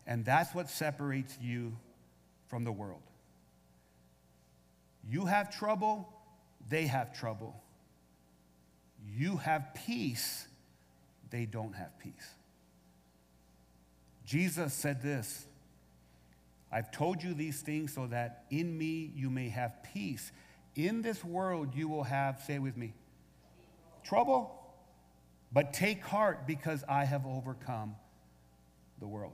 And 0.05 0.25
that's 0.25 0.53
what 0.55 0.69
separates 0.69 1.37
you 1.39 1.77
from 2.47 2.63
the 2.63 2.71
world. 2.71 3.01
You 5.09 5.25
have 5.25 5.55
trouble, 5.55 6.09
they 6.69 6.87
have 6.87 7.17
trouble. 7.17 7.55
You 9.15 9.37
have 9.37 9.73
peace, 9.85 10.47
they 11.29 11.45
don't 11.45 11.73
have 11.73 11.97
peace. 11.99 12.31
Jesus 14.25 14.73
said 14.73 15.01
this 15.01 15.46
I've 16.71 16.91
told 16.91 17.23
you 17.23 17.33
these 17.33 17.61
things 17.61 17.93
so 17.93 18.07
that 18.07 18.43
in 18.49 18.77
me 18.77 19.11
you 19.15 19.29
may 19.29 19.49
have 19.49 19.83
peace. 19.93 20.31
In 20.75 21.01
this 21.01 21.23
world 21.23 21.75
you 21.75 21.87
will 21.87 22.03
have, 22.03 22.41
say 22.41 22.59
with 22.59 22.75
me, 22.77 22.93
trouble. 24.03 24.53
But 25.51 25.73
take 25.73 26.01
heart 26.03 26.45
because 26.45 26.83
I 26.89 27.05
have 27.05 27.25
overcome 27.25 27.95
the 28.99 29.07
world. 29.07 29.33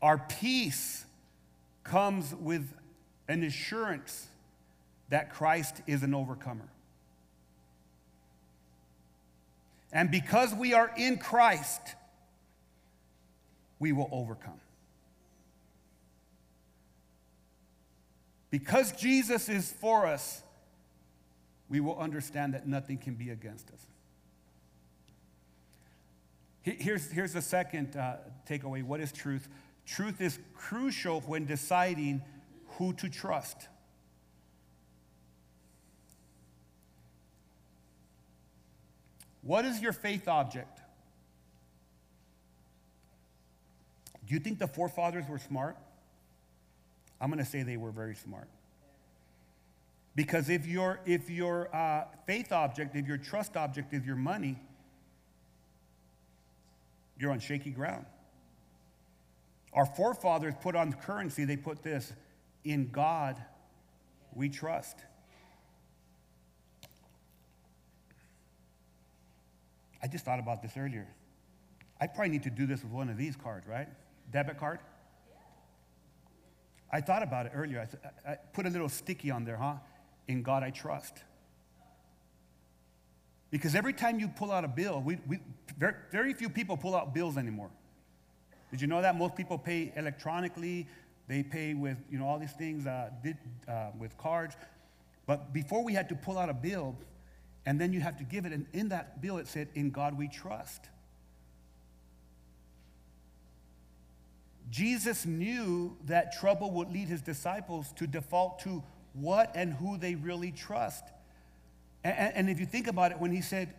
Our 0.00 0.18
peace 0.18 1.04
comes 1.82 2.34
with 2.34 2.66
an 3.28 3.42
assurance 3.42 4.26
that 5.08 5.32
Christ 5.32 5.80
is 5.86 6.02
an 6.02 6.14
overcomer. 6.14 6.68
And 9.94 10.10
because 10.10 10.52
we 10.52 10.74
are 10.74 10.90
in 10.96 11.18
Christ, 11.18 11.80
we 13.78 13.92
will 13.92 14.08
overcome. 14.10 14.60
Because 18.50 18.92
Jesus 18.92 19.48
is 19.48 19.72
for 19.72 20.06
us, 20.06 20.42
we 21.68 21.78
will 21.80 21.96
understand 21.96 22.54
that 22.54 22.66
nothing 22.66 22.98
can 22.98 23.14
be 23.14 23.30
against 23.30 23.70
us. 23.70 23.86
Here's, 26.62 27.10
here's 27.10 27.32
the 27.32 27.42
second 27.42 27.96
uh, 27.96 28.16
takeaway. 28.48 28.82
What 28.82 29.00
is 29.00 29.12
truth? 29.12 29.48
Truth 29.86 30.20
is 30.20 30.38
crucial 30.54 31.20
when 31.20 31.44
deciding 31.44 32.22
who 32.78 32.94
to 32.94 33.08
trust. 33.08 33.68
What 39.44 39.64
is 39.64 39.80
your 39.80 39.92
faith 39.92 40.26
object? 40.26 40.80
Do 44.26 44.34
you 44.34 44.40
think 44.40 44.58
the 44.58 44.66
forefathers 44.66 45.28
were 45.28 45.38
smart? 45.38 45.76
I'm 47.20 47.30
going 47.30 47.44
to 47.44 47.48
say 47.48 47.62
they 47.62 47.76
were 47.76 47.90
very 47.90 48.14
smart. 48.14 48.48
Because 50.16 50.48
if 50.48 50.66
your, 50.66 51.00
if 51.04 51.28
your 51.28 51.74
uh, 51.74 52.04
faith 52.26 52.52
object, 52.52 52.96
if 52.96 53.06
your 53.06 53.18
trust 53.18 53.56
object 53.56 53.92
is 53.92 54.04
your 54.06 54.16
money, 54.16 54.58
you're 57.18 57.32
on 57.32 57.40
shaky 57.40 57.70
ground. 57.70 58.06
Our 59.72 59.86
forefathers 59.86 60.54
put 60.62 60.76
on 60.76 60.92
currency, 60.92 61.44
they 61.44 61.56
put 61.56 61.82
this 61.82 62.12
in 62.64 62.88
God 62.90 63.36
we 64.34 64.48
trust. 64.48 64.96
I 70.04 70.06
just 70.06 70.26
thought 70.26 70.38
about 70.38 70.60
this 70.60 70.76
earlier. 70.76 71.06
I 71.98 72.06
probably 72.06 72.28
need 72.28 72.42
to 72.42 72.50
do 72.50 72.66
this 72.66 72.82
with 72.82 72.92
one 72.92 73.08
of 73.08 73.16
these 73.16 73.36
cards, 73.36 73.66
right? 73.66 73.88
Debit 74.30 74.58
card. 74.58 74.80
I 76.92 77.00
thought 77.00 77.22
about 77.22 77.46
it 77.46 77.52
earlier. 77.54 77.88
I, 78.26 78.32
I 78.32 78.36
put 78.52 78.66
a 78.66 78.68
little 78.68 78.90
sticky 78.90 79.30
on 79.30 79.46
there, 79.46 79.56
huh? 79.56 79.76
In 80.28 80.42
God 80.42 80.62
I 80.62 80.68
trust. 80.68 81.14
Because 83.50 83.74
every 83.74 83.94
time 83.94 84.20
you 84.20 84.28
pull 84.28 84.52
out 84.52 84.62
a 84.62 84.68
bill, 84.68 85.00
we, 85.00 85.16
we, 85.26 85.38
very, 85.78 85.94
very 86.12 86.34
few 86.34 86.50
people 86.50 86.76
pull 86.76 86.94
out 86.94 87.14
bills 87.14 87.38
anymore. 87.38 87.70
Did 88.70 88.82
you 88.82 88.86
know 88.86 89.00
that? 89.00 89.16
Most 89.16 89.34
people 89.34 89.56
pay 89.56 89.90
electronically, 89.96 90.86
they 91.28 91.42
pay 91.42 91.72
with 91.72 91.96
you 92.10 92.18
know, 92.18 92.26
all 92.26 92.38
these 92.38 92.52
things 92.52 92.86
uh, 92.86 93.08
did, 93.22 93.38
uh, 93.66 93.92
with 93.98 94.18
cards. 94.18 94.54
But 95.24 95.54
before 95.54 95.82
we 95.82 95.94
had 95.94 96.10
to 96.10 96.14
pull 96.14 96.36
out 96.36 96.50
a 96.50 96.54
bill, 96.54 96.94
and 97.66 97.80
then 97.80 97.92
you 97.92 98.00
have 98.00 98.18
to 98.18 98.24
give 98.24 98.44
it. 98.44 98.52
And 98.52 98.66
in 98.72 98.90
that 98.90 99.22
bill, 99.22 99.38
it 99.38 99.46
said, 99.46 99.68
In 99.74 99.90
God 99.90 100.18
we 100.18 100.28
trust. 100.28 100.88
Jesus 104.70 105.24
knew 105.24 105.96
that 106.06 106.32
trouble 106.38 106.70
would 106.72 106.90
lead 106.90 107.08
his 107.08 107.20
disciples 107.20 107.92
to 107.96 108.06
default 108.06 108.58
to 108.60 108.82
what 109.12 109.52
and 109.54 109.72
who 109.72 109.96
they 109.96 110.14
really 110.14 110.50
trust. 110.50 111.04
And, 112.02 112.34
and, 112.34 112.50
if 112.50 112.58
you 112.58 112.66
think 112.66 112.86
about 112.86 113.12
it, 113.12 113.20
when 113.20 113.30
he 113.30 113.40
said, 113.40 113.72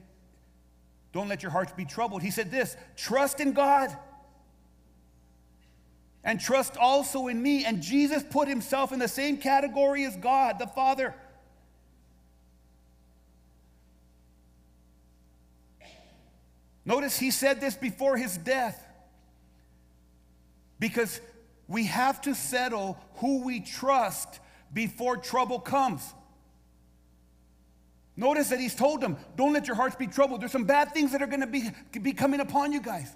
Don't 1.11 1.27
let 1.27 1.43
your 1.43 1.51
hearts 1.51 1.73
be 1.73 1.85
troubled, 1.85 2.21
he 2.21 2.31
said 2.31 2.49
this 2.49 2.75
trust 2.95 3.39
in 3.39 3.53
God 3.53 3.95
and 6.25 6.41
trust 6.41 6.75
also 6.75 7.27
in 7.27 7.41
me. 7.41 7.63
And 7.63 7.81
Jesus 7.81 8.23
put 8.27 8.47
himself 8.47 8.91
in 8.91 8.99
the 8.99 9.07
same 9.07 9.37
category 9.37 10.05
as 10.05 10.17
God, 10.17 10.57
the 10.57 10.67
Father. 10.67 11.13
Notice 16.85 17.17
he 17.17 17.31
said 17.31 17.59
this 17.59 17.75
before 17.75 18.15
his 18.15 18.37
death 18.37 18.81
because 20.79 21.19
we 21.67 21.85
have 21.85 22.21
to 22.21 22.35
settle 22.35 22.97
who 23.15 23.43
we 23.43 23.59
trust 23.59 24.39
before 24.73 25.17
trouble 25.17 25.59
comes. 25.59 26.13
Notice 28.17 28.49
that 28.49 28.59
he's 28.59 28.75
told 28.75 29.01
them, 29.01 29.17
don't 29.35 29.51
let 29.51 29.67
your 29.67 29.75
hearts 29.75 29.95
be 29.95 30.07
troubled. 30.07 30.41
There's 30.41 30.51
some 30.51 30.65
bad 30.65 30.93
things 30.93 31.11
that 31.11 31.21
are 31.21 31.27
going 31.27 31.41
to 31.41 31.47
be, 31.47 31.69
be 32.01 32.13
coming 32.13 32.39
upon 32.39 32.71
you 32.71 32.81
guys. 32.81 33.11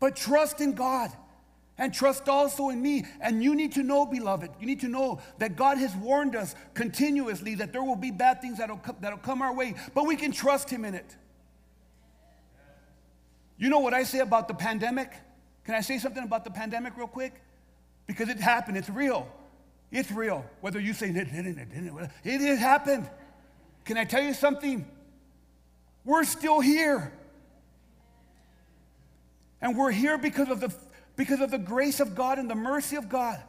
But 0.00 0.16
trust 0.16 0.60
in 0.60 0.74
God 0.74 1.10
and 1.78 1.94
trust 1.94 2.28
also 2.28 2.68
in 2.68 2.82
me. 2.82 3.04
And 3.20 3.42
you 3.42 3.54
need 3.54 3.72
to 3.72 3.82
know, 3.82 4.04
beloved, 4.04 4.50
you 4.60 4.66
need 4.66 4.80
to 4.80 4.88
know 4.88 5.20
that 5.38 5.56
God 5.56 5.78
has 5.78 5.94
warned 5.96 6.36
us 6.36 6.54
continuously 6.74 7.54
that 7.56 7.72
there 7.72 7.82
will 7.82 7.96
be 7.96 8.10
bad 8.10 8.42
things 8.42 8.58
that'll, 8.58 8.78
come 8.78 8.96
that'll 9.00 9.18
come 9.18 9.40
our 9.40 9.54
way, 9.54 9.74
but 9.94 10.06
we 10.06 10.16
can 10.16 10.32
trust 10.32 10.68
Him 10.68 10.84
in 10.84 10.94
it. 10.94 11.16
You 13.58 13.68
know 13.68 13.80
what 13.80 13.92
I 13.92 14.04
say 14.04 14.20
about 14.20 14.48
the 14.48 14.54
pandemic? 14.54 15.12
Can 15.64 15.74
I 15.74 15.80
say 15.80 15.98
something 15.98 16.22
about 16.22 16.44
the 16.44 16.50
pandemic 16.50 16.96
real 16.96 17.08
quick? 17.08 17.34
Because 18.06 18.28
it 18.28 18.38
happened, 18.38 18.76
it's 18.76 18.88
real. 18.88 19.28
It's 19.90 20.10
real. 20.12 20.44
Whether 20.60 20.80
you 20.80 20.92
say 20.92 21.10
it 21.10 21.14
didn't, 21.14 21.58
it 21.58 21.72
didn't, 21.72 22.10
it, 22.24 22.58
happened. 22.58 23.10
Can 23.84 23.98
I 23.98 24.04
tell 24.04 24.22
you 24.22 24.32
something? 24.32 24.86
We're 26.04 26.24
still 26.24 26.60
here. 26.60 27.12
And 29.60 29.76
we're 29.76 29.90
here 29.90 30.18
because 30.18 30.48
of 30.48 30.60
the, 30.60 30.72
because 31.16 31.40
of 31.40 31.50
the 31.50 31.58
grace 31.58 32.00
of 32.00 32.14
God 32.14 32.38
and 32.38 32.48
the 32.48 32.54
mercy 32.54 32.96
of 32.96 33.08
God. 33.08 33.42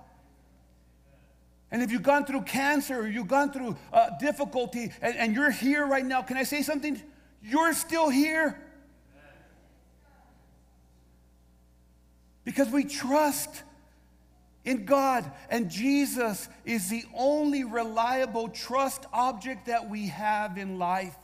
And 1.72 1.84
if 1.84 1.92
you've 1.92 2.04
gone 2.04 2.26
through 2.26 2.42
cancer 2.42 3.00
or 3.00 3.08
you've 3.08 3.28
gone 3.28 3.52
through 3.52 3.78
uh, 3.94 4.10
difficulty 4.20 4.92
and, 5.02 5.16
and 5.18 5.36
you're 5.36 5.52
here 5.52 5.86
right 5.86 6.04
now, 6.04 6.24
can 6.24 6.36
I 6.36 6.44
say 6.44 6.64
something? 6.64 7.00
You're 7.44 7.74
still 7.74 8.10
here. 8.10 8.60
Because 12.44 12.70
we 12.70 12.84
trust 12.84 13.64
in 14.66 14.86
God, 14.86 15.32
and 15.50 15.70
Jesus 15.70 16.50
is 16.66 16.90
the 16.90 17.04
only 17.16 17.64
reliable 17.64 18.50
trust 18.50 19.06
object 19.14 19.68
that 19.68 19.90
we 19.90 20.08
have 20.08 20.58
in 20.58 20.78
life. 20.78 21.16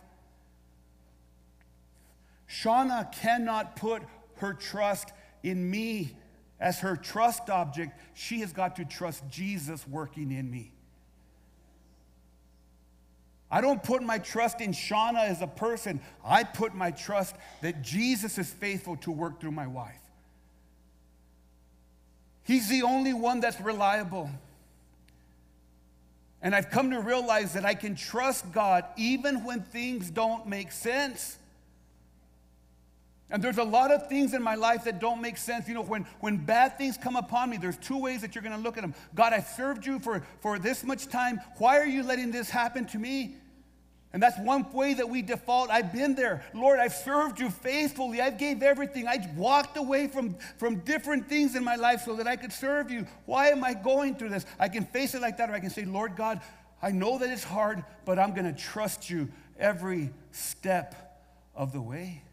Shauna 2.49 3.11
cannot 3.11 3.75
put 3.75 4.03
her 4.37 4.53
trust 4.53 5.11
in 5.43 5.69
me 5.69 6.15
as 6.59 6.79
her 6.79 6.95
trust 6.95 7.49
object. 7.49 7.99
She 8.13 8.39
has 8.39 8.53
got 8.53 8.77
to 8.77 8.85
trust 8.85 9.23
Jesus 9.29 9.87
working 9.87 10.31
in 10.31 10.49
me. 10.49 10.71
I 13.51 13.61
don't 13.61 13.83
put 13.83 14.01
my 14.01 14.17
trust 14.17 14.59
in 14.59 14.71
Shauna 14.71 15.27
as 15.27 15.41
a 15.41 15.47
person. 15.47 16.01
I 16.23 16.43
put 16.43 16.73
my 16.73 16.91
trust 16.91 17.35
that 17.61 17.81
Jesus 17.81 18.37
is 18.37 18.49
faithful 18.49 18.97
to 18.97 19.11
work 19.11 19.39
through 19.39 19.51
my 19.51 19.67
wife. 19.67 20.04
He's 22.45 22.69
the 22.69 22.83
only 22.83 23.11
one 23.11 23.39
that's 23.39 23.59
reliable. 23.59 24.29
And 26.41 26.55
I've 26.55 26.69
come 26.69 26.91
to 26.91 26.99
realize 26.99 27.53
that 27.53 27.65
I 27.65 27.73
can 27.73 27.95
trust 27.95 28.51
God 28.53 28.85
even 28.97 29.43
when 29.43 29.61
things 29.61 30.11
don't 30.11 30.47
make 30.47 30.71
sense. 30.71 31.37
And 33.31 33.43
there's 33.43 33.57
a 33.57 33.63
lot 33.63 33.91
of 33.91 34.07
things 34.07 34.35
in 34.35 34.43
my 34.43 34.53
life 34.53 34.83
that 34.83 34.99
don't 34.99 35.21
make 35.21 35.37
sense. 35.37 35.67
You 35.67 35.73
know, 35.73 35.81
when, 35.81 36.05
when 36.19 36.37
bad 36.37 36.77
things 36.77 36.97
come 36.97 37.15
upon 37.15 37.49
me, 37.49 37.57
there's 37.57 37.77
two 37.77 37.97
ways 37.97 38.21
that 38.21 38.35
you're 38.35 38.43
going 38.43 38.55
to 38.55 38.61
look 38.61 38.77
at 38.77 38.81
them. 38.81 38.93
God, 39.15 39.33
I've 39.33 39.47
served 39.47 39.87
you 39.87 39.97
for, 39.97 40.21
for 40.41 40.59
this 40.59 40.83
much 40.83 41.07
time. 41.07 41.41
Why 41.57 41.79
are 41.79 41.87
you 41.87 42.03
letting 42.03 42.29
this 42.29 42.51
happen 42.51 42.85
to 42.85 42.99
me? 42.99 43.37
And 44.15 44.23
that's 44.23 44.39
one 44.39 44.71
way 44.71 44.93
that 44.93 45.09
we 45.09 45.21
default. 45.21 45.69
I've 45.69 45.91
been 45.91 46.15
there. 46.15 46.45
Lord, 46.53 46.79
I've 46.79 46.93
served 46.93 47.37
you 47.37 47.49
faithfully. 47.49 48.21
I've 48.21 48.37
gave 48.37 48.63
everything. 48.63 49.09
I 49.09 49.17
walked 49.35 49.75
away 49.75 50.07
from, 50.07 50.37
from 50.57 50.77
different 50.77 51.27
things 51.27 51.53
in 51.53 51.65
my 51.65 51.75
life 51.75 52.03
so 52.05 52.15
that 52.15 52.25
I 52.25 52.37
could 52.37 52.53
serve 52.53 52.89
you. 52.89 53.07
Why 53.25 53.49
am 53.49 53.61
I 53.61 53.73
going 53.73 54.15
through 54.15 54.29
this? 54.29 54.45
I 54.57 54.69
can 54.69 54.85
face 54.85 55.15
it 55.15 55.21
like 55.21 55.35
that, 55.35 55.49
or 55.49 55.53
I 55.53 55.59
can 55.59 55.69
say, 55.69 55.83
Lord 55.83 56.15
God, 56.15 56.39
I 56.81 56.91
know 56.91 57.17
that 57.17 57.29
it's 57.29 57.43
hard, 57.43 57.83
but 58.05 58.17
I'm 58.17 58.33
going 58.33 58.45
to 58.45 58.57
trust 58.57 59.09
you 59.09 59.27
every 59.59 60.11
step 60.31 61.19
of 61.53 61.73
the 61.73 61.81
way. 61.81 62.23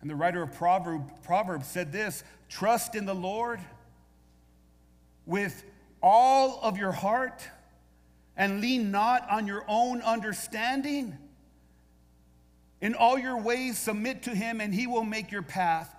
And 0.00 0.08
the 0.08 0.16
writer 0.16 0.40
of 0.40 0.54
Proverbs 0.54 1.12
Proverb 1.24 1.64
said 1.64 1.92
this 1.92 2.24
trust 2.48 2.94
in 2.94 3.04
the 3.04 3.14
Lord 3.14 3.60
with 5.26 5.62
all 6.02 6.58
of 6.62 6.78
your 6.78 6.92
heart 6.92 7.46
and 8.38 8.60
lean 8.60 8.92
not 8.92 9.28
on 9.28 9.48
your 9.48 9.64
own 9.66 10.00
understanding. 10.00 11.18
In 12.80 12.94
all 12.94 13.18
your 13.18 13.36
ways, 13.36 13.76
submit 13.76 14.22
to 14.22 14.30
him, 14.30 14.60
and 14.60 14.72
he 14.72 14.86
will 14.86 15.02
make 15.02 15.32
your 15.32 15.42
path 15.42 15.94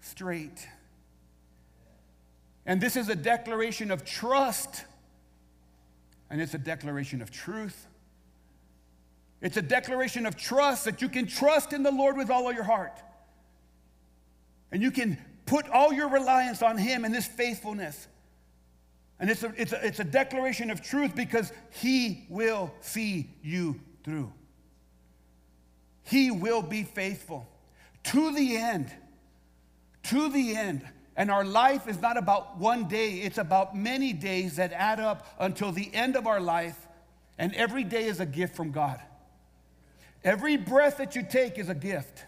straight. 0.00 0.66
And 2.64 2.80
this 2.80 2.96
is 2.96 3.10
a 3.10 3.14
declaration 3.14 3.90
of 3.90 4.06
trust, 4.06 4.84
and 6.30 6.40
it's 6.40 6.54
a 6.54 6.58
declaration 6.58 7.20
of 7.20 7.30
truth. 7.30 7.86
It's 9.42 9.58
a 9.58 9.62
declaration 9.62 10.24
of 10.24 10.34
trust 10.34 10.86
that 10.86 11.02
you 11.02 11.10
can 11.10 11.26
trust 11.26 11.74
in 11.74 11.82
the 11.82 11.92
Lord 11.92 12.16
with 12.16 12.30
all 12.30 12.48
of 12.48 12.54
your 12.54 12.64
heart. 12.64 12.98
And 14.72 14.82
you 14.82 14.90
can 14.90 15.18
put 15.46 15.68
all 15.68 15.92
your 15.92 16.08
reliance 16.08 16.62
on 16.62 16.78
Him 16.78 17.04
and 17.04 17.14
His 17.14 17.26
faithfulness. 17.26 18.08
And 19.20 19.30
it's 19.30 19.42
a, 19.42 19.52
it's, 19.56 19.72
a, 19.72 19.86
it's 19.86 20.00
a 20.00 20.04
declaration 20.04 20.70
of 20.70 20.80
truth 20.80 21.14
because 21.14 21.52
He 21.70 22.26
will 22.28 22.72
see 22.80 23.30
you 23.42 23.80
through. 24.04 24.32
He 26.04 26.30
will 26.30 26.62
be 26.62 26.84
faithful 26.84 27.48
to 28.04 28.32
the 28.32 28.56
end. 28.56 28.90
To 30.04 30.30
the 30.30 30.56
end. 30.56 30.86
And 31.16 31.30
our 31.30 31.44
life 31.44 31.88
is 31.88 32.00
not 32.00 32.16
about 32.16 32.58
one 32.58 32.86
day, 32.86 33.14
it's 33.14 33.38
about 33.38 33.76
many 33.76 34.12
days 34.12 34.56
that 34.56 34.72
add 34.72 35.00
up 35.00 35.26
until 35.40 35.72
the 35.72 35.92
end 35.92 36.16
of 36.16 36.26
our 36.26 36.40
life. 36.40 36.86
And 37.38 37.54
every 37.54 37.84
day 37.84 38.04
is 38.04 38.20
a 38.20 38.26
gift 38.26 38.54
from 38.54 38.70
God. 38.70 39.00
Every 40.24 40.56
breath 40.56 40.98
that 40.98 41.16
you 41.16 41.24
take 41.28 41.58
is 41.58 41.68
a 41.68 41.74
gift. 41.74 42.24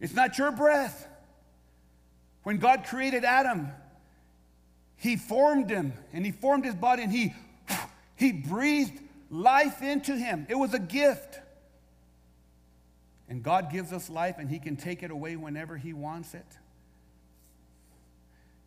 It's 0.00 0.14
not 0.14 0.38
your 0.38 0.50
breath. 0.50 1.06
When 2.42 2.56
God 2.56 2.84
created 2.84 3.24
Adam, 3.24 3.68
he 5.00 5.16
formed 5.16 5.70
him 5.70 5.94
and 6.12 6.26
he 6.26 6.30
formed 6.30 6.66
his 6.66 6.74
body 6.74 7.02
and 7.02 7.10
he, 7.10 7.32
he 8.16 8.32
breathed 8.32 9.00
life 9.30 9.80
into 9.80 10.14
him. 10.14 10.46
It 10.50 10.56
was 10.56 10.74
a 10.74 10.78
gift. 10.78 11.40
And 13.26 13.42
God 13.42 13.72
gives 13.72 13.94
us 13.94 14.10
life 14.10 14.36
and 14.38 14.50
he 14.50 14.58
can 14.58 14.76
take 14.76 15.02
it 15.02 15.10
away 15.10 15.36
whenever 15.36 15.78
he 15.78 15.94
wants 15.94 16.34
it. 16.34 16.44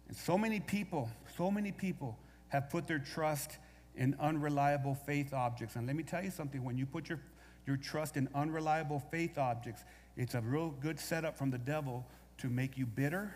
And 0.08 0.17
so 0.17 0.36
many 0.36 0.60
people, 0.60 1.08
so 1.38 1.52
many 1.52 1.72
people 1.72 2.17
have 2.48 2.72
put 2.72 2.88
their 2.88 3.00
trust 3.00 3.60
in 3.96 4.15
unreliable 4.19 4.96
faith 4.96 5.34
objects. 5.34 5.76
And 5.76 5.86
let 5.86 5.96
me 5.96 6.02
tell 6.02 6.24
you 6.24 6.32
something 6.32 6.63
when 6.63 6.80
you 6.80 6.88
put 6.88 7.10
your, 7.10 7.19
your 7.67 7.78
trust 7.78 8.17
in 8.17 8.28
unreliable 8.34 9.04
faith 9.12 9.38
objects, 9.38 9.84
it's 10.17 10.34
a 10.34 10.41
real 10.41 10.72
good 10.82 11.00
setup 11.00 11.38
from 11.38 11.52
the 11.52 11.60
devil 11.60 12.08
to 12.39 12.50
make 12.50 12.76
you 12.76 12.88
bitter 12.88 13.36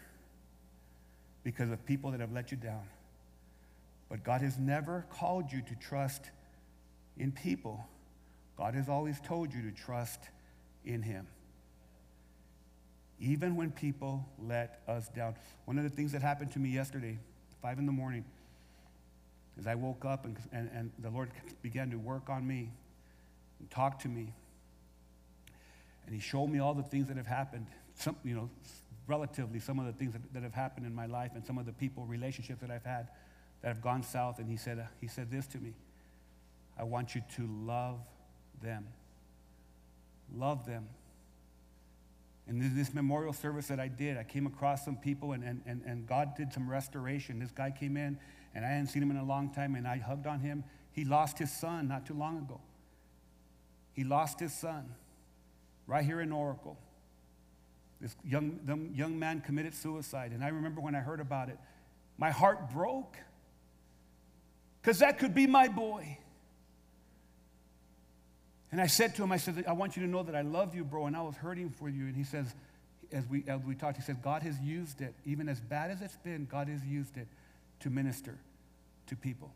because 1.48 1.72
of 1.72 1.86
people 1.86 2.12
that 2.12 2.20
have 2.20 2.34
let 2.34 2.52
you 2.52 2.58
down. 2.58 2.84
But 4.10 4.22
God 4.22 4.42
has 4.42 4.58
never 4.58 5.06
called 5.10 5.50
you 5.50 5.62
to 5.62 5.76
trust 5.76 6.30
in 7.18 7.32
people. 7.32 7.88
God 8.58 8.74
has 8.74 8.90
always 8.90 9.22
told 9.22 9.54
you 9.54 9.62
to 9.62 9.72
trust 9.72 10.20
in 10.84 11.02
Him. 11.02 11.26
Even 13.22 13.56
when 13.56 13.72
people 13.72 14.28
let 14.46 14.82
us 14.90 15.08
down. 15.16 15.36
One 15.64 15.78
of 15.78 15.86
the 15.86 15.90
things 15.90 16.12
that 16.12 16.22
happened 16.22 16.52
to 16.52 16.60
me 16.60 16.68
yesterday, 16.68 17.18
five 17.62 17.80
in 17.80 17.86
the 17.86 17.94
morning, 17.94 18.26
as 19.58 19.68
I 19.68 19.76
woke 19.76 20.04
up 20.04 20.26
and, 20.26 20.36
and, 20.52 20.70
and 20.74 20.92
the 21.00 21.10
Lord 21.10 21.32
began 21.62 21.92
to 21.92 21.98
work 21.98 22.30
on 22.30 22.46
me 22.46 22.72
and 23.62 23.72
talk 23.72 24.00
to 24.00 24.10
me. 24.10 24.34
And 26.08 26.14
He 26.14 26.20
showed 26.20 26.48
me 26.48 26.60
all 26.60 26.74
the 26.74 26.84
things 26.84 27.08
that 27.08 27.16
have 27.16 27.26
happened. 27.26 27.68
Some, 27.96 28.18
you 28.26 28.36
know, 28.36 28.50
relatively 29.08 29.60
some 29.60 29.80
of 29.80 29.86
the 29.86 29.93
things 29.93 30.13
that, 30.13 30.34
that 30.34 30.43
have 30.43 30.54
happened 30.54 30.86
in 30.86 30.93
my 30.93 31.06
life 31.06 31.32
and 31.36 31.46
some 31.46 31.58
of 31.58 31.65
the 31.65 31.74
people, 31.74 32.06
relationships 32.06 32.62
that 32.62 32.70
I've 32.70 32.86
had 32.86 33.08
that 33.62 33.70
have 33.70 33.82
gone 33.82 34.04
south. 34.04 34.39
And 34.39 34.50
he 34.50 34.58
said, 34.58 34.80
uh, 34.80 34.84
he 35.00 35.08
said 35.08 35.32
this 35.32 35.48
to 35.48 35.58
me 35.58 35.74
I 36.78 36.84
want 36.84 37.15
you 37.15 37.22
to 37.36 37.48
love 37.48 38.00
them. 38.62 38.88
Love 40.36 40.65
them. 40.65 40.88
And 42.48 42.62
in 42.62 42.76
this 42.76 42.93
memorial 42.93 43.34
service 43.34 43.67
that 43.67 43.80
I 43.80 43.88
did, 43.88 44.17
I 44.17 44.24
came 44.24 44.48
across 44.48 44.86
some 44.86 44.96
people 44.96 45.34
and, 45.34 45.43
and, 45.43 45.62
and, 45.65 45.82
and 45.86 46.08
God 46.08 46.36
did 46.38 46.54
some 46.54 46.70
restoration. 46.70 47.39
This 47.39 47.52
guy 47.52 47.72
came 47.72 47.98
in 47.98 48.17
and 48.56 48.65
I 48.65 48.70
hadn't 48.70 48.88
seen 48.88 49.04
him 49.04 49.12
in 49.12 49.17
a 49.17 49.26
long 49.26 49.54
time 49.54 49.76
and 49.76 49.88
I 49.88 49.98
hugged 49.98 50.28
on 50.28 50.39
him. 50.39 50.63
He 50.91 51.04
lost 51.04 51.38
his 51.38 51.52
son 51.52 51.88
not 51.88 52.06
too 52.06 52.13
long 52.13 52.38
ago. 52.38 52.62
He 53.91 54.04
lost 54.04 54.39
his 54.39 54.54
son 54.54 54.93
right 55.88 56.06
here 56.06 56.22
in 56.22 56.32
Oracle. 56.32 56.78
This 58.00 58.16
young, 58.24 58.92
young 58.94 59.18
man 59.18 59.42
committed 59.42 59.74
suicide. 59.74 60.32
And 60.32 60.44
I 60.44 60.50
remember 60.50 60.82
when 60.82 60.96
I 60.96 61.00
heard 61.00 61.20
about 61.20 61.50
it, 61.50 61.58
my 62.18 62.30
heart 62.30 62.72
broke 62.72 63.18
because 64.82 65.00
that 65.00 65.20
could 65.20 65.34
be 65.34 65.48
my 65.48 65.68
boy. 65.68 66.18
And 68.72 68.82
I 68.82 68.88
said 68.88 69.16
to 69.16 69.24
him, 69.24 69.32
I 69.32 69.38
said, 69.38 69.64
I 69.68 69.74
want 69.74 69.96
you 69.96 70.04
to 70.04 70.10
know 70.10 70.24
that 70.24 70.36
I 70.36 70.42
love 70.42 70.76
you, 70.76 70.84
bro, 70.84 71.08
and 71.08 71.16
I 71.16 71.22
was 71.22 71.36
hurting 71.36 71.70
for 71.70 71.90
you. 71.90 72.06
And 72.06 72.16
he 72.16 72.24
says, 72.24 72.54
as 73.12 73.26
we, 73.28 73.44
as 73.48 73.62
we 73.62 73.76
talked, 73.76 73.98
he 73.98 74.04
said, 74.04 74.22
God 74.22 74.44
has 74.44 74.60
used 74.60 75.02
it, 75.02 75.14
even 75.26 75.50
as 75.50 75.60
bad 75.60 75.92
as 75.92 76.02
it's 76.02 76.18
been, 76.18 76.46
God 76.50 76.68
has 76.68 76.84
used 76.86 77.18
it 77.18 77.28
to 77.80 77.90
minister 77.90 78.38
to 79.08 79.16
people. 79.16 79.52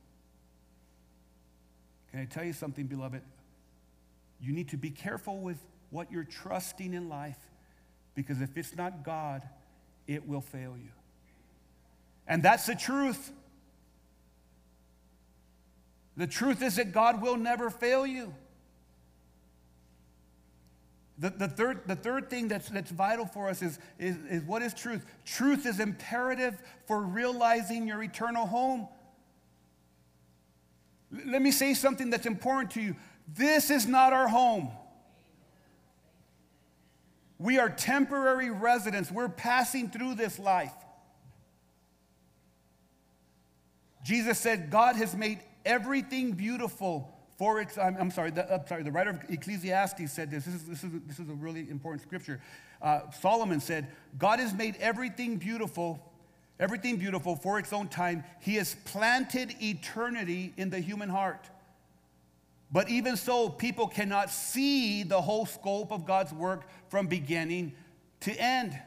Can 2.11 2.21
I 2.21 2.25
tell 2.25 2.43
you 2.43 2.53
something, 2.53 2.87
beloved? 2.87 3.21
You 4.41 4.53
need 4.53 4.69
to 4.69 4.77
be 4.77 4.89
careful 4.89 5.37
with 5.39 5.59
what 5.91 6.11
you're 6.11 6.23
trusting 6.23 6.93
in 6.93 7.09
life 7.09 7.37
because 8.15 8.41
if 8.41 8.57
it's 8.57 8.75
not 8.75 9.03
God, 9.03 9.47
it 10.07 10.27
will 10.27 10.41
fail 10.41 10.75
you. 10.77 10.91
And 12.27 12.43
that's 12.43 12.65
the 12.65 12.75
truth. 12.75 13.31
The 16.17 16.27
truth 16.27 16.61
is 16.61 16.75
that 16.75 16.91
God 16.91 17.21
will 17.21 17.37
never 17.37 17.69
fail 17.69 18.05
you. 18.05 18.33
The, 21.17 21.29
the, 21.29 21.47
third, 21.47 21.81
the 21.85 21.95
third 21.95 22.29
thing 22.31 22.47
that's, 22.47 22.67
that's 22.69 22.89
vital 22.89 23.27
for 23.27 23.47
us 23.47 23.61
is, 23.61 23.77
is, 23.99 24.17
is 24.29 24.43
what 24.43 24.63
is 24.63 24.73
truth? 24.73 25.05
Truth 25.23 25.67
is 25.67 25.79
imperative 25.79 26.59
for 26.87 26.99
realizing 26.99 27.87
your 27.87 28.01
eternal 28.01 28.47
home. 28.47 28.87
L- 31.13 31.21
let 31.27 31.43
me 31.43 31.51
say 31.51 31.75
something 31.75 32.09
that's 32.09 32.25
important 32.25 32.71
to 32.71 32.81
you. 32.81 32.95
This 33.27 33.69
is 33.69 33.85
not 33.85 34.13
our 34.13 34.27
home. 34.27 34.71
We 37.41 37.57
are 37.57 37.69
temporary 37.69 38.51
residents. 38.51 39.11
We're 39.11 39.27
passing 39.27 39.89
through 39.89 40.13
this 40.13 40.37
life. 40.37 40.73
Jesus 44.03 44.37
said, 44.37 44.69
God 44.69 44.95
has 44.95 45.15
made 45.15 45.39
everything 45.65 46.33
beautiful 46.33 47.11
for 47.39 47.59
its, 47.59 47.79
I'm, 47.79 47.97
I'm 47.97 48.11
sorry, 48.11 48.29
the, 48.29 48.53
I'm 48.53 48.67
sorry, 48.67 48.83
the 48.83 48.91
writer 48.91 49.09
of 49.09 49.23
Ecclesiastes 49.27 50.11
said 50.11 50.29
this. 50.29 50.45
This 50.45 50.53
is, 50.53 50.63
this 50.65 50.83
is, 50.83 50.91
this 51.07 51.19
is 51.19 51.29
a 51.29 51.33
really 51.33 51.67
important 51.71 52.03
scripture. 52.03 52.39
Uh, 52.79 53.09
Solomon 53.09 53.59
said, 53.59 53.87
God 54.19 54.39
has 54.39 54.53
made 54.53 54.75
everything 54.79 55.37
beautiful, 55.37 55.99
everything 56.59 56.97
beautiful 56.97 57.35
for 57.35 57.57
its 57.57 57.73
own 57.73 57.87
time. 57.87 58.23
He 58.39 58.55
has 58.55 58.75
planted 58.85 59.55
eternity 59.59 60.53
in 60.57 60.69
the 60.69 60.79
human 60.79 61.09
heart. 61.09 61.49
But 62.71 62.89
even 62.89 63.17
so, 63.17 63.49
people 63.49 63.87
cannot 63.87 64.29
see 64.29 65.03
the 65.03 65.21
whole 65.21 65.45
scope 65.45 65.91
of 65.91 66.05
God's 66.05 66.31
work 66.31 66.63
from 66.89 67.07
beginning 67.07 67.73
to 68.21 68.31
end. 68.31 68.79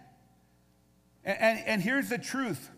And, 1.25 1.39
and, 1.39 1.67
and 1.67 1.83
here's 1.83 2.09
the 2.09 2.19
truth 2.19 2.71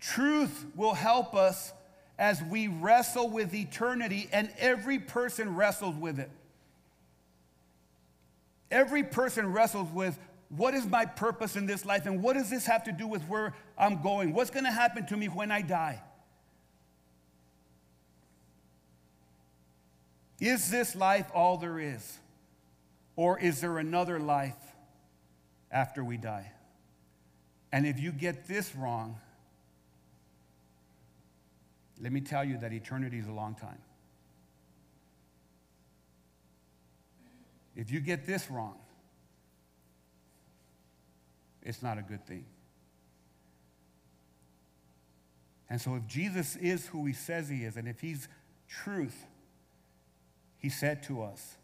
truth 0.00 0.64
will 0.74 0.94
help 0.94 1.34
us 1.34 1.72
as 2.18 2.42
we 2.42 2.68
wrestle 2.68 3.30
with 3.30 3.54
eternity, 3.54 4.28
and 4.30 4.50
every 4.58 4.98
person 4.98 5.56
wrestles 5.56 5.96
with 5.96 6.18
it. 6.18 6.30
Every 8.70 9.02
person 9.02 9.52
wrestles 9.52 9.88
with 9.92 10.18
what 10.50 10.74
is 10.74 10.86
my 10.86 11.06
purpose 11.06 11.56
in 11.56 11.66
this 11.66 11.84
life, 11.84 12.06
and 12.06 12.22
what 12.22 12.34
does 12.34 12.50
this 12.50 12.66
have 12.66 12.84
to 12.84 12.92
do 12.92 13.06
with 13.06 13.22
where 13.22 13.54
I'm 13.78 14.02
going? 14.02 14.34
What's 14.34 14.50
going 14.50 14.64
to 14.64 14.70
happen 14.70 15.06
to 15.06 15.16
me 15.16 15.28
when 15.28 15.50
I 15.50 15.62
die? 15.62 16.02
Is 20.40 20.70
this 20.70 20.96
life 20.96 21.30
all 21.34 21.58
there 21.58 21.78
is? 21.78 22.18
Or 23.14 23.38
is 23.38 23.60
there 23.60 23.78
another 23.78 24.18
life 24.18 24.56
after 25.70 26.02
we 26.02 26.16
die? 26.16 26.50
And 27.70 27.86
if 27.86 28.00
you 28.00 28.10
get 28.10 28.48
this 28.48 28.74
wrong, 28.74 29.18
let 32.00 32.10
me 32.12 32.22
tell 32.22 32.44
you 32.44 32.56
that 32.58 32.72
eternity 32.72 33.18
is 33.18 33.26
a 33.26 33.32
long 33.32 33.54
time. 33.54 33.78
If 37.76 37.90
you 37.90 38.00
get 38.00 38.26
this 38.26 38.50
wrong, 38.50 38.76
it's 41.62 41.82
not 41.82 41.98
a 41.98 42.02
good 42.02 42.26
thing. 42.26 42.46
And 45.68 45.80
so, 45.80 45.94
if 45.94 46.06
Jesus 46.06 46.56
is 46.56 46.86
who 46.88 47.06
he 47.06 47.12
says 47.12 47.48
he 47.48 47.64
is, 47.64 47.76
and 47.76 47.86
if 47.86 48.00
he's 48.00 48.28
truth, 48.68 49.24
he 50.60 50.68
said 50.68 51.02
to 51.04 51.22
us, 51.22 51.56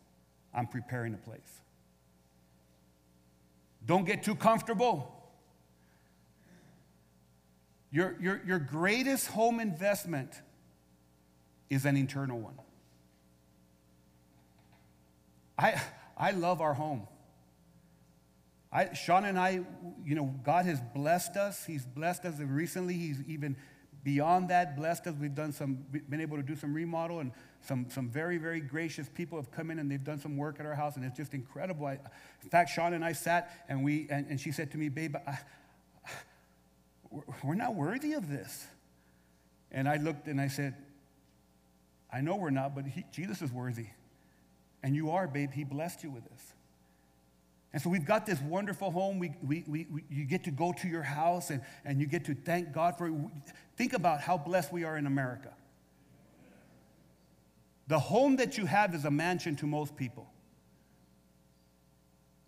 I'm 0.52 0.66
preparing 0.66 1.14
a 1.14 1.18
place. 1.18 1.60
Don't 3.84 4.04
get 4.04 4.24
too 4.24 4.34
comfortable. 4.34 5.12
Your, 7.92 8.16
your, 8.20 8.42
your 8.44 8.58
greatest 8.58 9.28
home 9.28 9.60
investment 9.60 10.40
is 11.70 11.84
an 11.84 11.96
internal 11.96 12.40
one. 12.40 12.58
I, 15.58 15.80
I 16.16 16.32
love 16.32 16.60
our 16.60 16.74
home. 16.74 17.06
I, 18.72 18.92
Sean 18.94 19.24
and 19.24 19.38
I, 19.38 19.60
you 20.04 20.14
know, 20.14 20.34
God 20.42 20.66
has 20.66 20.80
blessed 20.94 21.36
us. 21.36 21.64
He's 21.64 21.86
blessed 21.86 22.24
us 22.24 22.38
recently. 22.40 22.94
He's 22.94 23.22
even 23.26 23.56
beyond 24.06 24.48
that 24.50 24.76
blessed 24.76 25.08
us. 25.08 25.14
We've 25.20 25.34
done 25.34 25.50
some, 25.50 25.84
been 26.08 26.20
able 26.20 26.36
to 26.36 26.42
do 26.42 26.54
some 26.54 26.72
remodel, 26.72 27.18
and 27.18 27.32
some, 27.60 27.86
some 27.90 28.08
very, 28.08 28.38
very 28.38 28.60
gracious 28.60 29.08
people 29.12 29.36
have 29.36 29.50
come 29.50 29.72
in 29.72 29.80
and 29.80 29.90
they've 29.90 30.02
done 30.02 30.20
some 30.20 30.36
work 30.36 30.60
at 30.60 30.64
our 30.64 30.76
house, 30.76 30.94
and 30.94 31.04
it's 31.04 31.16
just 31.16 31.34
incredible. 31.34 31.86
I, 31.86 31.98
in 32.42 32.48
fact, 32.48 32.70
Sean 32.70 32.94
and 32.94 33.04
I 33.04 33.12
sat, 33.12 33.50
and 33.68 33.82
we, 33.82 34.06
and, 34.08 34.26
and 34.30 34.40
she 34.40 34.52
said 34.52 34.70
to 34.70 34.78
me, 34.78 34.88
"Babe, 34.88 35.16
I, 35.26 35.38
we're 37.42 37.54
not 37.56 37.74
worthy 37.74 38.12
of 38.12 38.28
this. 38.30 38.66
And 39.72 39.88
I 39.88 39.96
looked 39.96 40.28
and 40.28 40.40
I 40.40 40.48
said, 40.48 40.74
I 42.12 42.20
know 42.20 42.36
we're 42.36 42.50
not, 42.50 42.74
but 42.74 42.86
he, 42.86 43.04
Jesus 43.12 43.42
is 43.42 43.52
worthy. 43.52 43.86
And 44.82 44.94
you 44.94 45.10
are, 45.10 45.26
babe. 45.26 45.52
He 45.52 45.64
blessed 45.64 46.04
you 46.04 46.10
with 46.10 46.24
this. 46.24 46.54
And 47.76 47.82
so 47.82 47.90
we've 47.90 48.06
got 48.06 48.24
this 48.24 48.40
wonderful 48.40 48.90
home. 48.90 49.18
We, 49.18 49.34
we, 49.46 49.62
we, 49.66 49.86
we, 49.92 50.02
you 50.08 50.24
get 50.24 50.44
to 50.44 50.50
go 50.50 50.72
to 50.72 50.88
your 50.88 51.02
house 51.02 51.50
and, 51.50 51.60
and 51.84 52.00
you 52.00 52.06
get 52.06 52.24
to 52.24 52.34
thank 52.34 52.72
God 52.72 52.96
for 52.96 53.06
it. 53.08 53.12
Think 53.76 53.92
about 53.92 54.22
how 54.22 54.38
blessed 54.38 54.72
we 54.72 54.84
are 54.84 54.96
in 54.96 55.06
America. 55.06 55.52
The 57.88 57.98
home 57.98 58.36
that 58.36 58.56
you 58.56 58.64
have 58.64 58.94
is 58.94 59.04
a 59.04 59.10
mansion 59.10 59.56
to 59.56 59.66
most 59.66 59.94
people. 59.94 60.26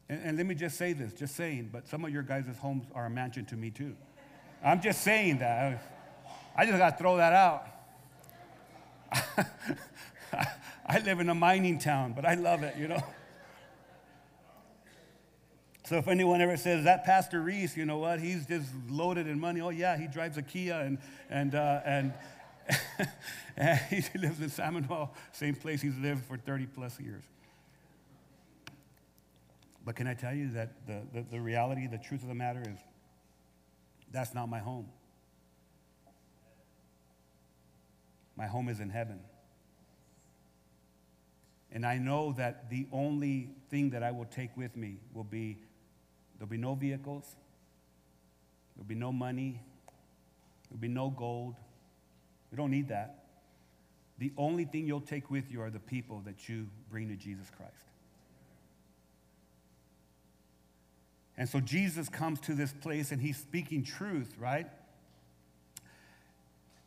And, 0.08 0.22
and 0.24 0.36
let 0.38 0.46
me 0.46 0.54
just 0.54 0.78
say 0.78 0.94
this, 0.94 1.12
just 1.12 1.36
saying, 1.36 1.68
but 1.74 1.86
some 1.86 2.06
of 2.06 2.10
your 2.10 2.22
guys' 2.22 2.46
homes 2.58 2.86
are 2.94 3.04
a 3.04 3.10
mansion 3.10 3.44
to 3.44 3.54
me 3.54 3.68
too. 3.68 3.94
I'm 4.64 4.80
just 4.80 5.02
saying 5.02 5.40
that. 5.40 5.84
I 6.56 6.64
just 6.64 6.78
got 6.78 6.92
to 6.92 6.96
throw 6.96 7.18
that 7.18 7.34
out. 7.34 7.66
I 10.86 11.00
live 11.00 11.20
in 11.20 11.28
a 11.28 11.34
mining 11.34 11.78
town, 11.78 12.14
but 12.14 12.24
I 12.24 12.32
love 12.32 12.62
it, 12.62 12.78
you 12.78 12.88
know. 12.88 13.02
So 15.88 15.96
if 15.96 16.06
anyone 16.06 16.42
ever 16.42 16.58
says 16.58 16.84
that 16.84 17.04
Pastor 17.04 17.40
Reese, 17.40 17.74
you 17.74 17.86
know 17.86 17.96
what, 17.96 18.20
he's 18.20 18.44
just 18.44 18.68
loaded 18.90 19.26
in 19.26 19.40
money. 19.40 19.62
Oh 19.62 19.70
yeah, 19.70 19.96
he 19.96 20.06
drives 20.06 20.36
a 20.36 20.42
Kia 20.42 20.74
and 20.74 20.98
and 21.30 21.54
uh, 21.54 21.80
and, 21.82 22.12
and 23.56 23.80
he 23.88 24.18
lives 24.18 24.38
in 24.42 24.50
San 24.50 24.74
Manuel, 24.74 25.14
same 25.32 25.54
place 25.54 25.80
he's 25.80 25.96
lived 25.96 26.26
for 26.26 26.36
30 26.36 26.66
plus 26.66 27.00
years. 27.00 27.22
But 29.82 29.96
can 29.96 30.06
I 30.06 30.12
tell 30.12 30.34
you 30.34 30.50
that 30.50 30.86
the, 30.86 31.00
the, 31.14 31.24
the 31.30 31.40
reality, 31.40 31.86
the 31.86 31.96
truth 31.96 32.20
of 32.20 32.28
the 32.28 32.34
matter 32.34 32.60
is 32.60 32.78
that's 34.12 34.34
not 34.34 34.50
my 34.50 34.58
home. 34.58 34.88
My 38.36 38.46
home 38.46 38.68
is 38.68 38.80
in 38.80 38.90
heaven. 38.90 39.20
And 41.72 41.86
I 41.86 41.96
know 41.96 42.32
that 42.32 42.68
the 42.68 42.86
only 42.92 43.50
thing 43.70 43.90
that 43.90 44.02
I 44.02 44.10
will 44.10 44.26
take 44.26 44.54
with 44.54 44.76
me 44.76 44.98
will 45.14 45.24
be 45.24 45.58
there'll 46.38 46.48
be 46.48 46.56
no 46.56 46.74
vehicles, 46.74 47.36
there'll 48.74 48.88
be 48.88 48.94
no 48.94 49.12
money, 49.12 49.60
there'll 50.68 50.80
be 50.80 50.88
no 50.88 51.10
gold. 51.10 51.56
You 52.50 52.56
don't 52.56 52.70
need 52.70 52.88
that. 52.88 53.24
The 54.18 54.32
only 54.36 54.64
thing 54.64 54.86
you'll 54.86 55.00
take 55.00 55.30
with 55.30 55.50
you 55.50 55.62
are 55.62 55.70
the 55.70 55.78
people 55.78 56.22
that 56.24 56.48
you 56.48 56.68
bring 56.90 57.08
to 57.08 57.16
Jesus 57.16 57.50
Christ. 57.56 57.74
And 61.36 61.48
so 61.48 61.60
Jesus 61.60 62.08
comes 62.08 62.40
to 62.40 62.54
this 62.54 62.72
place 62.72 63.12
and 63.12 63.22
he's 63.22 63.36
speaking 63.36 63.84
truth, 63.84 64.34
right? 64.40 64.66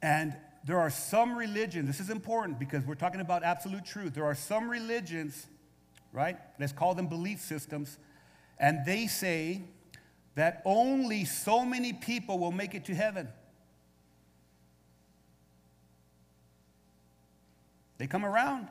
And 0.01 0.35
there 0.65 0.79
are 0.79 0.89
some 0.89 1.37
religions, 1.37 1.87
this 1.87 2.01
is 2.01 2.09
important 2.09 2.59
because 2.59 2.85
we're 2.85 2.95
talking 2.95 3.21
about 3.21 3.43
absolute 3.43 3.85
truth. 3.85 4.13
There 4.13 4.25
are 4.25 4.35
some 4.35 4.69
religions, 4.69 5.47
right? 6.11 6.37
Let's 6.59 6.73
call 6.73 6.93
them 6.95 7.07
belief 7.07 7.39
systems, 7.39 7.97
and 8.61 8.85
they 8.85 9.07
say 9.07 9.63
that 10.35 10.61
only 10.63 11.25
so 11.25 11.65
many 11.65 11.91
people 11.91 12.37
will 12.39 12.51
make 12.51 12.75
it 12.75 12.85
to 12.85 12.95
heaven. 12.95 13.27
They 17.97 18.07
come 18.07 18.23
around. 18.23 18.69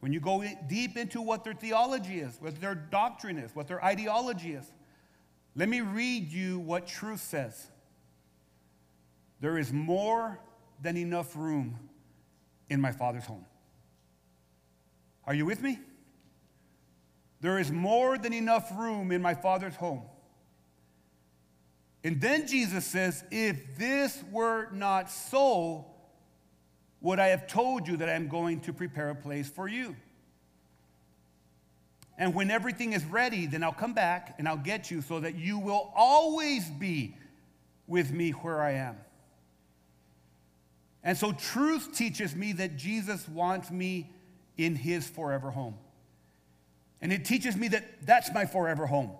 When 0.00 0.12
you 0.12 0.20
go 0.20 0.44
deep 0.68 0.96
into 0.96 1.20
what 1.20 1.44
their 1.44 1.54
theology 1.54 2.20
is, 2.20 2.36
what 2.40 2.60
their 2.60 2.74
doctrine 2.74 3.38
is, 3.38 3.54
what 3.54 3.68
their 3.68 3.84
ideology 3.84 4.52
is, 4.52 4.64
let 5.54 5.68
me 5.68 5.80
read 5.80 6.32
you 6.32 6.58
what 6.58 6.86
truth 6.86 7.20
says. 7.20 7.68
There 9.40 9.58
is 9.58 9.72
more 9.72 10.40
than 10.80 10.96
enough 10.96 11.36
room 11.36 11.78
in 12.70 12.80
my 12.80 12.92
Father's 12.92 13.26
home. 13.26 13.44
Are 15.24 15.34
you 15.34 15.46
with 15.46 15.62
me? 15.62 15.78
There 17.42 17.58
is 17.58 17.70
more 17.72 18.16
than 18.16 18.32
enough 18.32 18.70
room 18.78 19.10
in 19.10 19.20
my 19.20 19.34
Father's 19.34 19.74
home. 19.74 20.02
And 22.04 22.20
then 22.20 22.46
Jesus 22.46 22.86
says, 22.86 23.24
If 23.30 23.76
this 23.76 24.22
were 24.30 24.70
not 24.72 25.10
so, 25.10 25.86
would 27.00 27.18
I 27.18 27.28
have 27.28 27.48
told 27.48 27.88
you 27.88 27.96
that 27.98 28.08
I'm 28.08 28.28
going 28.28 28.60
to 28.60 28.72
prepare 28.72 29.10
a 29.10 29.14
place 29.14 29.50
for 29.50 29.66
you? 29.66 29.96
And 32.16 32.32
when 32.32 32.48
everything 32.48 32.92
is 32.92 33.04
ready, 33.04 33.46
then 33.46 33.64
I'll 33.64 33.72
come 33.72 33.92
back 33.92 34.36
and 34.38 34.46
I'll 34.48 34.56
get 34.56 34.92
you 34.92 35.02
so 35.02 35.18
that 35.18 35.34
you 35.34 35.58
will 35.58 35.92
always 35.96 36.70
be 36.70 37.16
with 37.88 38.12
me 38.12 38.30
where 38.30 38.62
I 38.62 38.74
am. 38.74 38.96
And 41.02 41.18
so 41.18 41.32
truth 41.32 41.92
teaches 41.92 42.36
me 42.36 42.52
that 42.52 42.76
Jesus 42.76 43.28
wants 43.28 43.72
me 43.72 44.12
in 44.56 44.76
his 44.76 45.08
forever 45.08 45.50
home. 45.50 45.74
And 47.02 47.12
it 47.12 47.24
teaches 47.24 47.56
me 47.56 47.68
that 47.68 48.06
that's 48.06 48.32
my 48.32 48.46
forever 48.46 48.86
home. 48.86 49.10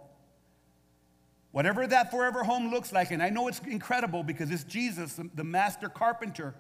Whatever 1.51 1.87
that 1.87 2.11
forever 2.11 2.45
home 2.45 2.71
looks 2.71 2.93
like, 2.93 3.11
and 3.11 3.23
I 3.23 3.29
know 3.29 3.49
it's 3.49 3.59
incredible 3.59 4.23
because 4.23 4.51
it's 4.51 4.65
Jesus, 4.65 5.21
the 5.35 5.45
master 5.45 5.89
carpenter, 5.91 6.55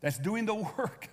that's 0.00 0.18
doing 0.18 0.46
the 0.46 0.54
work. 0.78 1.10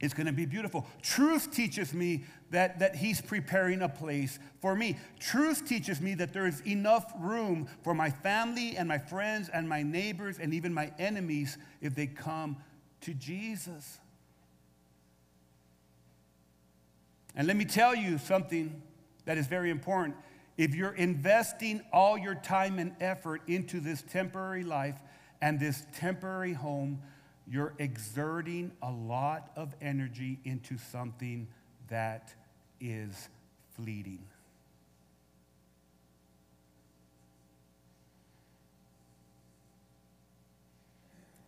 It's 0.00 0.12
going 0.12 0.26
to 0.26 0.32
be 0.32 0.44
beautiful. 0.44 0.86
Truth 1.02 1.52
teaches 1.52 1.94
me 1.94 2.24
that, 2.50 2.78
that 2.80 2.94
He's 2.94 3.22
preparing 3.22 3.80
a 3.80 3.88
place 3.88 4.38
for 4.60 4.76
me. 4.76 4.98
Truth 5.18 5.66
teaches 5.66 6.00
me 6.00 6.14
that 6.16 6.32
there 6.32 6.46
is 6.46 6.60
enough 6.66 7.12
room 7.18 7.66
for 7.82 7.94
my 7.94 8.10
family 8.10 8.76
and 8.76 8.86
my 8.86 8.98
friends 8.98 9.48
and 9.48 9.68
my 9.68 9.82
neighbors 9.82 10.38
and 10.38 10.52
even 10.52 10.74
my 10.74 10.92
enemies 10.98 11.56
if 11.80 11.94
they 11.94 12.06
come 12.06 12.58
to 13.00 13.14
Jesus. 13.14 13.98
And 17.36 17.46
let 17.46 17.56
me 17.56 17.64
tell 17.64 17.94
you 17.94 18.18
something 18.18 18.82
that 19.24 19.38
is 19.38 19.46
very 19.46 19.70
important. 19.70 20.16
If 20.56 20.74
you're 20.74 20.92
investing 20.94 21.82
all 21.92 22.16
your 22.16 22.36
time 22.36 22.78
and 22.78 22.94
effort 23.00 23.42
into 23.48 23.80
this 23.80 24.02
temporary 24.02 24.62
life 24.62 24.96
and 25.42 25.58
this 25.58 25.84
temporary 25.96 26.52
home, 26.52 27.02
you're 27.46 27.74
exerting 27.78 28.72
a 28.82 28.90
lot 28.90 29.50
of 29.56 29.74
energy 29.80 30.38
into 30.44 30.78
something 30.78 31.48
that 31.88 32.32
is 32.80 33.28
fleeting. 33.76 34.24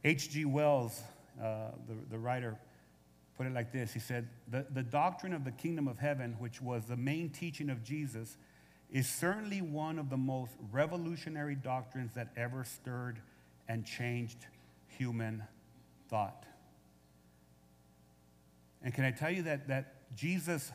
H.G. 0.05 0.45
Wells, 0.45 1.01
uh, 1.41 1.71
the, 1.89 1.95
the 2.11 2.19
writer, 2.19 2.57
put 3.37 3.47
it 3.47 3.53
like 3.53 3.73
this 3.73 3.93
He 3.93 4.01
said, 4.01 4.29
the, 4.49 4.67
the 4.73 4.83
doctrine 4.83 5.33
of 5.33 5.45
the 5.45 5.53
kingdom 5.53 5.89
of 5.89 5.99
heaven, 5.99 6.37
which 6.39 6.61
was 6.61 6.85
the 6.85 6.97
main 6.97 7.31
teaching 7.31 7.71
of 7.71 7.83
Jesus, 7.83 8.37
is 8.91 9.09
certainly 9.09 9.61
one 9.61 9.99
of 9.99 10.11
the 10.11 10.17
most 10.17 10.53
revolutionary 10.73 11.55
doctrines 11.55 12.13
that 12.15 12.29
ever 12.37 12.65
stirred 12.65 13.21
and 13.69 13.85
changed 13.85 14.47
human 14.87 15.43
thought. 16.09 16.45
And 18.83 18.95
can 18.95 19.05
I 19.05 19.11
tell 19.11 19.31
you 19.31 19.43
that, 19.43 19.69
that 19.69 20.15
Jesus 20.15 20.71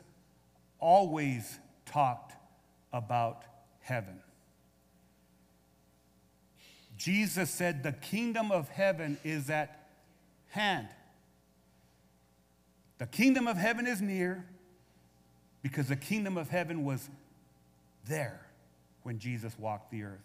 always 0.79 1.59
talked 1.85 2.33
about 2.91 3.45
heaven? 3.79 4.19
Jesus 6.97 7.49
said, 7.49 7.83
The 7.83 7.93
kingdom 7.93 8.51
of 8.51 8.69
heaven 8.69 9.17
is 9.23 9.49
at 9.49 9.87
hand. 10.49 10.89
The 13.01 13.07
kingdom 13.07 13.47
of 13.47 13.57
heaven 13.57 13.87
is 13.87 13.99
near 13.99 14.45
because 15.63 15.87
the 15.87 15.95
kingdom 15.95 16.37
of 16.37 16.49
heaven 16.49 16.85
was 16.85 17.09
there 18.07 18.45
when 19.01 19.17
Jesus 19.17 19.57
walked 19.57 19.89
the 19.89 20.03
earth. 20.03 20.21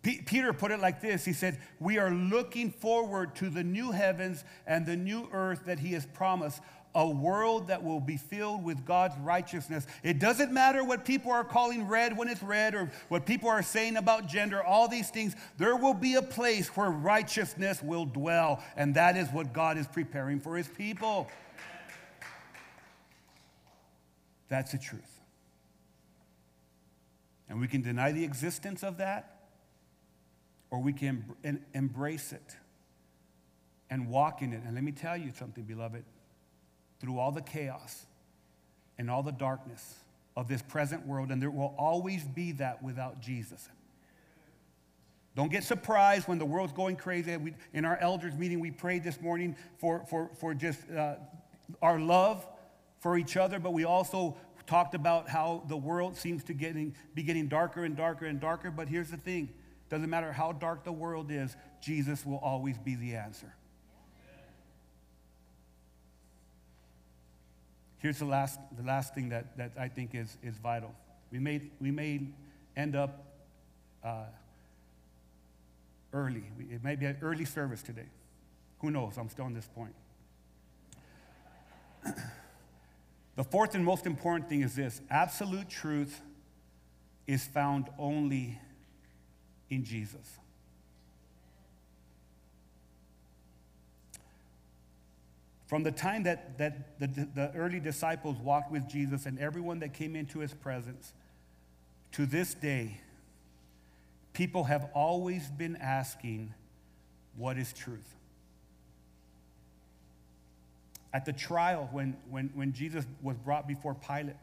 P- 0.00 0.22
Peter 0.24 0.52
put 0.52 0.70
it 0.70 0.78
like 0.78 1.00
this 1.00 1.24
He 1.24 1.32
said, 1.32 1.58
We 1.80 1.98
are 1.98 2.12
looking 2.12 2.70
forward 2.70 3.34
to 3.36 3.50
the 3.50 3.64
new 3.64 3.90
heavens 3.90 4.44
and 4.64 4.86
the 4.86 4.94
new 4.94 5.28
earth 5.32 5.62
that 5.66 5.80
He 5.80 5.94
has 5.94 6.06
promised, 6.06 6.60
a 6.94 7.08
world 7.08 7.66
that 7.66 7.82
will 7.82 7.98
be 7.98 8.16
filled 8.16 8.62
with 8.62 8.86
God's 8.86 9.18
righteousness. 9.18 9.88
It 10.04 10.20
doesn't 10.20 10.52
matter 10.52 10.84
what 10.84 11.04
people 11.04 11.32
are 11.32 11.42
calling 11.42 11.88
red 11.88 12.16
when 12.16 12.28
it's 12.28 12.44
red 12.44 12.76
or 12.76 12.92
what 13.08 13.26
people 13.26 13.48
are 13.48 13.64
saying 13.64 13.96
about 13.96 14.28
gender, 14.28 14.62
all 14.62 14.86
these 14.86 15.10
things. 15.10 15.34
There 15.58 15.74
will 15.74 15.94
be 15.94 16.14
a 16.14 16.22
place 16.22 16.68
where 16.76 16.90
righteousness 16.90 17.82
will 17.82 18.04
dwell, 18.04 18.62
and 18.76 18.94
that 18.94 19.16
is 19.16 19.26
what 19.30 19.52
God 19.52 19.76
is 19.78 19.88
preparing 19.88 20.38
for 20.38 20.56
His 20.56 20.68
people. 20.68 21.28
That's 24.48 24.72
the 24.72 24.78
truth. 24.78 25.20
And 27.48 27.60
we 27.60 27.68
can 27.68 27.82
deny 27.82 28.12
the 28.12 28.24
existence 28.24 28.82
of 28.82 28.98
that, 28.98 29.36
or 30.70 30.80
we 30.80 30.92
can 30.92 31.24
embrace 31.74 32.32
it 32.32 32.56
and 33.88 34.08
walk 34.08 34.42
in 34.42 34.52
it. 34.52 34.62
And 34.64 34.74
let 34.74 34.82
me 34.82 34.92
tell 34.92 35.16
you 35.16 35.32
something, 35.36 35.64
beloved. 35.64 36.04
Through 37.00 37.18
all 37.18 37.30
the 37.30 37.42
chaos 37.42 38.06
and 38.98 39.10
all 39.10 39.22
the 39.22 39.32
darkness 39.32 39.96
of 40.36 40.48
this 40.48 40.62
present 40.62 41.06
world, 41.06 41.30
and 41.30 41.40
there 41.40 41.50
will 41.50 41.74
always 41.78 42.24
be 42.24 42.52
that 42.52 42.82
without 42.82 43.20
Jesus. 43.20 43.68
Don't 45.34 45.50
get 45.50 45.64
surprised 45.64 46.26
when 46.26 46.38
the 46.38 46.46
world's 46.46 46.72
going 46.72 46.96
crazy. 46.96 47.36
We, 47.36 47.54
in 47.74 47.84
our 47.84 47.98
elders 47.98 48.34
meeting, 48.34 48.58
we 48.58 48.70
prayed 48.70 49.04
this 49.04 49.20
morning 49.20 49.54
for, 49.78 50.04
for, 50.08 50.30
for 50.40 50.54
just 50.54 50.80
uh, 50.90 51.16
our 51.82 52.00
love 52.00 52.46
for 53.00 53.16
each 53.18 53.36
other, 53.36 53.58
but 53.58 53.72
we 53.72 53.84
also 53.84 54.36
talked 54.66 54.94
about 54.94 55.28
how 55.28 55.62
the 55.68 55.76
world 55.76 56.16
seems 56.16 56.42
to 56.44 56.52
getting, 56.52 56.94
be 57.14 57.22
getting 57.22 57.48
darker 57.48 57.84
and 57.84 57.96
darker 57.96 58.26
and 58.26 58.40
darker. 58.40 58.70
But 58.70 58.88
here's 58.88 59.10
the 59.10 59.16
thing 59.16 59.50
doesn't 59.88 60.10
matter 60.10 60.32
how 60.32 60.50
dark 60.52 60.82
the 60.82 60.92
world 60.92 61.30
is, 61.30 61.56
Jesus 61.80 62.26
will 62.26 62.38
always 62.38 62.76
be 62.76 62.96
the 62.96 63.14
answer. 63.14 63.54
Here's 67.98 68.18
the 68.18 68.24
last, 68.24 68.58
the 68.76 68.82
last 68.82 69.14
thing 69.14 69.28
that, 69.30 69.56
that 69.56 69.72
I 69.78 69.88
think 69.88 70.14
is, 70.14 70.36
is 70.42 70.56
vital. 70.58 70.94
We 71.30 71.38
may, 71.38 71.62
we 71.80 71.90
may 71.90 72.20
end 72.76 72.94
up 72.94 73.24
uh, 74.04 74.24
early. 76.12 76.44
It 76.70 76.84
may 76.84 76.96
be 76.96 77.06
an 77.06 77.18
early 77.22 77.44
service 77.44 77.82
today. 77.82 78.08
Who 78.80 78.90
knows? 78.90 79.16
I'm 79.16 79.28
still 79.28 79.46
on 79.46 79.54
this 79.54 79.68
point. 79.74 79.94
the 83.36 83.44
fourth 83.44 83.74
and 83.74 83.84
most 83.84 84.06
important 84.06 84.48
thing 84.48 84.62
is 84.62 84.74
this 84.74 85.00
absolute 85.10 85.68
truth 85.68 86.20
is 87.26 87.44
found 87.44 87.88
only 87.98 88.58
in 89.68 89.84
Jesus. 89.84 90.38
From 95.66 95.82
the 95.82 95.90
time 95.90 96.22
that, 96.22 96.58
that 96.58 96.98
the, 96.98 97.28
the 97.34 97.52
early 97.54 97.80
disciples 97.80 98.38
walked 98.38 98.70
with 98.70 98.88
Jesus 98.88 99.26
and 99.26 99.38
everyone 99.38 99.80
that 99.80 99.92
came 99.92 100.14
into 100.14 100.38
his 100.38 100.54
presence, 100.54 101.12
to 102.12 102.24
this 102.24 102.54
day, 102.54 103.00
people 104.32 104.64
have 104.64 104.88
always 104.94 105.50
been 105.50 105.76
asking, 105.76 106.54
What 107.36 107.58
is 107.58 107.72
truth? 107.72 108.15
At 111.16 111.24
the 111.24 111.32
trial, 111.32 111.88
when, 111.92 112.14
when, 112.28 112.50
when 112.52 112.74
Jesus 112.74 113.06
was 113.22 113.38
brought 113.38 113.66
before 113.66 113.94
Pilate, 113.94 114.36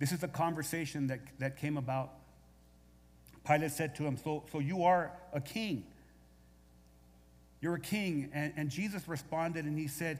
this 0.00 0.10
is 0.10 0.18
the 0.18 0.26
conversation 0.26 1.06
that, 1.06 1.20
that 1.38 1.56
came 1.56 1.76
about. 1.76 2.10
Pilate 3.46 3.70
said 3.70 3.94
to 3.94 4.02
him, 4.02 4.16
So, 4.16 4.42
so 4.50 4.58
you 4.58 4.82
are 4.82 5.12
a 5.32 5.40
king. 5.40 5.84
You're 7.60 7.76
a 7.76 7.80
king. 7.80 8.30
And, 8.34 8.52
and 8.56 8.70
Jesus 8.70 9.06
responded 9.06 9.66
and 9.66 9.78
he 9.78 9.86
said, 9.86 10.18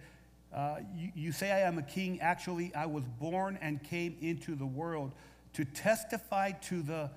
uh, 0.54 0.76
you, 0.94 1.10
you 1.16 1.32
say 1.32 1.50
I 1.50 1.62
am 1.62 1.76
a 1.78 1.82
king. 1.82 2.20
Actually, 2.20 2.72
I 2.72 2.86
was 2.86 3.02
born 3.18 3.58
and 3.60 3.82
came 3.82 4.16
into 4.20 4.54
the 4.54 4.64
world 4.64 5.12
to 5.54 5.64
testify 5.64 6.52
to 6.52 6.82
the 6.82 7.10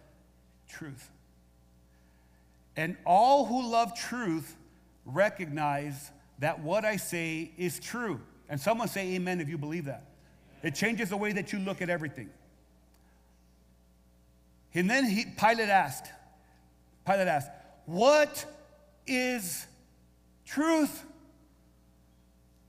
truth. 0.68 1.12
And 2.76 2.98
all 3.06 3.46
who 3.46 3.70
love 3.70 3.94
truth 3.94 4.56
recognize 5.06 6.10
that 6.40 6.60
what 6.60 6.86
I 6.86 6.98
say 6.98 7.52
is 7.58 7.80
true. 7.80 8.20
And 8.50 8.60
someone 8.60 8.88
say 8.88 9.16
amen 9.16 9.42
if 9.42 9.50
you 9.50 9.58
believe 9.58 9.86
that. 9.86 10.04
It 10.64 10.76
changes 10.76 11.10
the 11.10 11.18
way 11.18 11.32
that 11.34 11.54
you 11.54 11.60
look 11.60 11.82
at 11.82 11.90
everything. 11.90 12.30
And 14.74 14.90
then 14.90 15.06
he, 15.06 15.26
Pilate 15.26 15.70
asked, 15.70 16.08
Pilate 17.06 17.28
asked, 17.28 17.50
What 17.86 18.46
is 19.08 19.66
truth? 20.46 21.04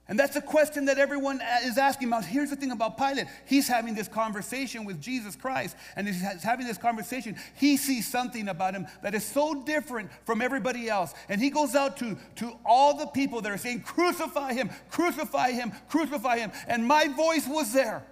And 0.08 0.16
that's 0.16 0.36
a 0.36 0.40
question 0.40 0.84
that 0.84 0.98
everyone 0.98 1.40
uh, 1.40 1.66
is 1.66 1.78
asking 1.78 2.08
about. 2.08 2.24
Here's 2.24 2.50
the 2.50 2.56
thing 2.56 2.70
about 2.70 2.96
Pilate. 2.96 3.26
He's 3.44 3.66
having 3.66 3.94
this 3.94 4.06
conversation 4.06 4.84
with 4.84 5.00
Jesus 5.00 5.34
Christ, 5.34 5.76
and 5.96 6.06
he's 6.06 6.20
having 6.20 6.64
this 6.64 6.78
conversation. 6.78 7.36
He 7.56 7.76
sees 7.76 8.06
something 8.06 8.48
about 8.48 8.74
him 8.74 8.86
that 9.02 9.16
is 9.16 9.24
so 9.24 9.64
different 9.64 10.10
from 10.24 10.40
everybody 10.42 10.88
else. 10.88 11.12
And 11.28 11.40
he 11.40 11.50
goes 11.50 11.74
out 11.74 11.96
to, 11.98 12.16
to 12.36 12.52
all 12.64 12.96
the 12.96 13.06
people 13.06 13.40
that 13.40 13.50
are 13.50 13.58
saying, 13.58 13.80
Crucify 13.80 14.52
him, 14.52 14.70
crucify 14.90 15.50
him, 15.50 15.72
crucify 15.88 16.38
him. 16.38 16.52
And 16.68 16.86
my 16.86 17.08
voice 17.08 17.48
was 17.48 17.72
there. 17.72 18.06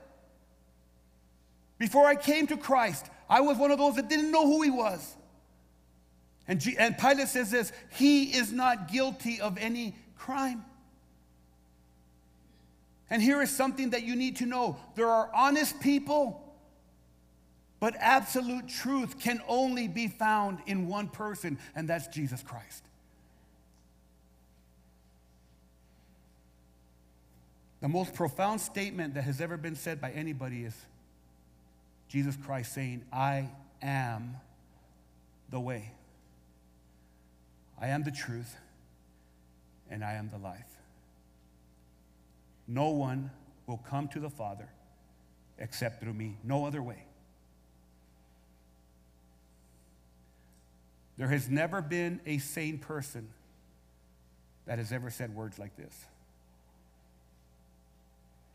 Before 1.79 2.07
I 2.07 2.17
came 2.17 2.49
to 2.49 2.57
Christ, 2.57 3.07
I 3.31 3.41
was 3.41 3.57
one 3.57 3.71
of 3.71 3.79
those 3.79 3.95
that 3.97 4.09
didn't 4.09 4.33
know 4.33 4.47
who 4.47 4.63
he 4.63 4.71
was. 4.71 5.17
And, 6.49 6.61
G- 6.61 6.77
and 6.77 6.99
Pilate 6.99 7.29
says 7.29 7.53
this 7.53 7.73
He 7.93 8.37
is 8.37 8.51
not 8.51 8.91
guilty 8.91 9.41
of 9.41 9.59
any 9.59 9.95
crime. 10.17 10.65
And 13.11 13.23
here 13.23 13.43
is 13.43 13.51
something 13.51 13.91
that 13.91 14.03
you 14.03 14.17
need 14.17 14.37
to 14.37 14.47
know 14.47 14.77
there 14.95 15.09
are 15.09 15.31
honest 15.35 15.81
people, 15.81 16.41
but 17.81 17.95
absolute 17.99 18.69
truth 18.69 19.21
can 19.21 19.43
only 19.47 19.89
be 19.89 20.09
found 20.09 20.59
in 20.67 20.89
one 20.89 21.09
person, 21.09 21.59
and 21.75 21.89
that's 21.89 22.07
Jesus 22.09 22.43
Christ. 22.43 22.83
The 27.81 27.89
most 27.89 28.15
profound 28.15 28.63
statement 28.63 29.13
that 29.13 29.25
has 29.25 29.43
ever 29.43 29.59
been 29.59 29.77
said 29.77 30.01
by 30.01 30.11
anybody 30.13 30.65
is 30.65 30.75
Jesus 32.09 32.35
Christ 32.35 32.73
saying, 32.73 33.05
I 33.13 33.51
am 33.83 34.37
the 35.51 35.61
way, 35.61 35.93
I 37.79 37.89
am 37.89 38.03
the 38.03 38.11
truth, 38.11 38.57
and 39.91 40.03
I 40.03 40.15
am 40.15 40.31
the 40.31 40.39
life. 40.39 40.74
No 42.67 42.91
one 42.91 43.31
will 43.67 43.79
come 43.89 44.09
to 44.09 44.21
the 44.21 44.31
Father 44.31 44.69
except 45.59 46.01
through 46.01 46.15
me. 46.15 46.37
No 46.43 46.65
other 46.67 46.83
way. 46.83 47.05
There 51.17 51.29
has 51.29 51.49
never 51.49 51.81
been 51.81 52.21
a 52.27 52.39
sane 52.39 52.79
person 52.79 53.29
that 54.67 54.79
has 54.79 54.91
ever 54.93 55.11
said 55.11 55.35
words 55.35 55.59
like 55.59 55.77
this. 55.77 55.95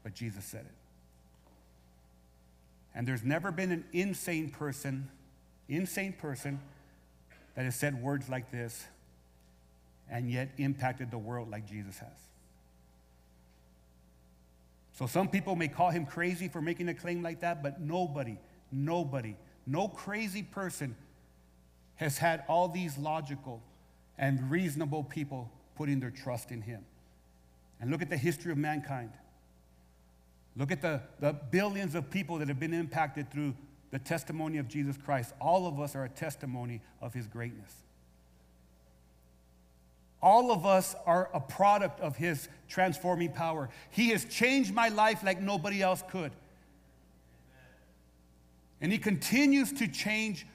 But 0.04 0.14
Jesus 0.14 0.44
said 0.44 0.66
it. 0.66 0.74
And 2.96 3.08
there's 3.08 3.24
never 3.24 3.52
been 3.52 3.72
an 3.72 3.86
insane 3.94 4.50
person, 4.50 5.10
insane 5.70 6.14
person, 6.14 6.60
that 7.56 7.66
has 7.66 7.76
said 7.76 8.02
words 8.02 8.28
like 8.30 8.52
this 8.52 8.86
and 10.10 10.30
yet 10.30 10.50
impacted 10.58 11.12
the 11.12 11.18
world 11.18 11.50
like 11.50 11.68
Jesus 11.68 12.00
has. 12.00 12.29
So 15.00 15.08
some 15.08 15.30
people 15.30 15.56
may 15.56 15.70
call 15.70 15.92
him 15.92 16.06
crazy 16.06 16.50
for 16.50 16.62
making 16.62 16.90
a 16.90 16.94
claim 16.94 17.24
like 17.24 17.40
that, 17.40 17.64
but 17.64 17.80
nobody, 17.80 18.38
nobody, 18.70 19.38
no 19.66 19.88
crazy 19.88 20.44
person 20.44 20.94
has 21.96 22.18
had 22.18 22.44
all 22.50 22.68
these 22.68 22.98
logical 22.98 23.64
and 24.18 24.52
reasonable 24.52 25.06
people 25.06 25.50
putting 25.78 26.02
their 26.02 26.12
trust 26.12 26.52
in 26.52 26.62
him. 26.62 26.84
And 27.80 27.92
look 27.92 28.02
at 28.02 28.10
the 28.10 28.18
history 28.18 28.52
of 28.52 28.58
mankind. 28.58 29.12
Look 30.58 30.70
at 30.70 30.82
the, 30.82 31.02
the 31.22 31.32
billions 31.32 31.96
of 31.96 32.10
people 32.10 32.38
that 32.40 32.50
have 32.50 32.60
been 32.60 32.74
impacted 32.74 33.32
through 33.32 33.56
the 33.92 34.00
testimony 34.00 34.58
of 34.58 34.68
Jesus 34.68 34.98
Christ. 34.98 35.34
All 35.40 35.66
of 35.66 35.80
us 35.80 35.96
are 35.96 36.04
a 36.04 36.10
testimony 36.10 36.82
of 37.02 37.14
his 37.14 37.26
greatness. 37.26 37.74
All 40.22 40.52
of 40.52 40.66
us 40.66 40.96
are 41.06 41.30
a 41.34 41.40
product 41.40 42.00
of 42.02 42.18
His 42.18 42.50
transforming 42.68 43.32
power. 43.32 43.70
He 43.90 44.10
has 44.10 44.26
changed 44.26 44.74
my 44.74 44.90
life 44.90 45.24
like 45.24 45.42
nobody 45.42 45.82
else 45.82 46.04
could. 46.10 46.32
And 48.82 48.92
He 48.92 48.98
continues 48.98 49.72
to 49.74 49.88
change 49.88 50.46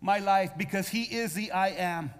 my 0.00 0.18
life 0.18 0.52
because 0.56 0.88
He 0.88 1.02
is 1.02 1.34
the 1.34 1.52
I 1.52 1.68
am. 1.68 2.10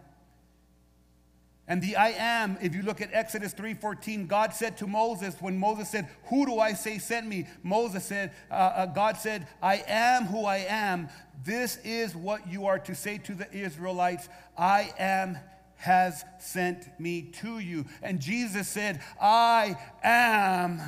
And 1.71 1.81
the 1.81 1.95
I 1.95 2.09
am, 2.09 2.59
if 2.61 2.75
you 2.75 2.83
look 2.83 3.01
at 3.01 3.11
Exodus 3.13 3.55
3:14, 3.55 4.27
God 4.27 4.53
said 4.53 4.77
to 4.79 4.89
Moses, 4.89 5.37
when 5.39 5.57
Moses 5.57 5.89
said, 5.89 6.09
Who 6.25 6.45
do 6.45 6.59
I 6.59 6.73
say 6.73 6.99
sent 6.99 7.29
me? 7.29 7.47
Moses 7.63 8.05
said, 8.05 8.33
uh, 8.51 8.55
uh, 8.55 8.87
God 8.87 9.17
said, 9.17 9.47
I 9.63 9.85
am 9.87 10.25
who 10.25 10.45
I 10.47 10.67
am. 10.69 11.09
This 11.45 11.79
is 11.85 12.17
what 12.17 12.47
you 12.51 12.67
are 12.67 12.81
to 12.81 12.95
say 12.95 13.19
to 13.19 13.35
the 13.35 13.51
Israelites 13.53 14.29
I 14.59 14.93
am 14.99 15.39
has 15.81 16.25
sent 16.39 17.01
me 17.01 17.23
to 17.23 17.59
you. 17.59 17.87
And 18.03 18.21
Jesus 18.21 18.69
said, 18.69 19.01
I 19.21 19.79
am 20.05 20.81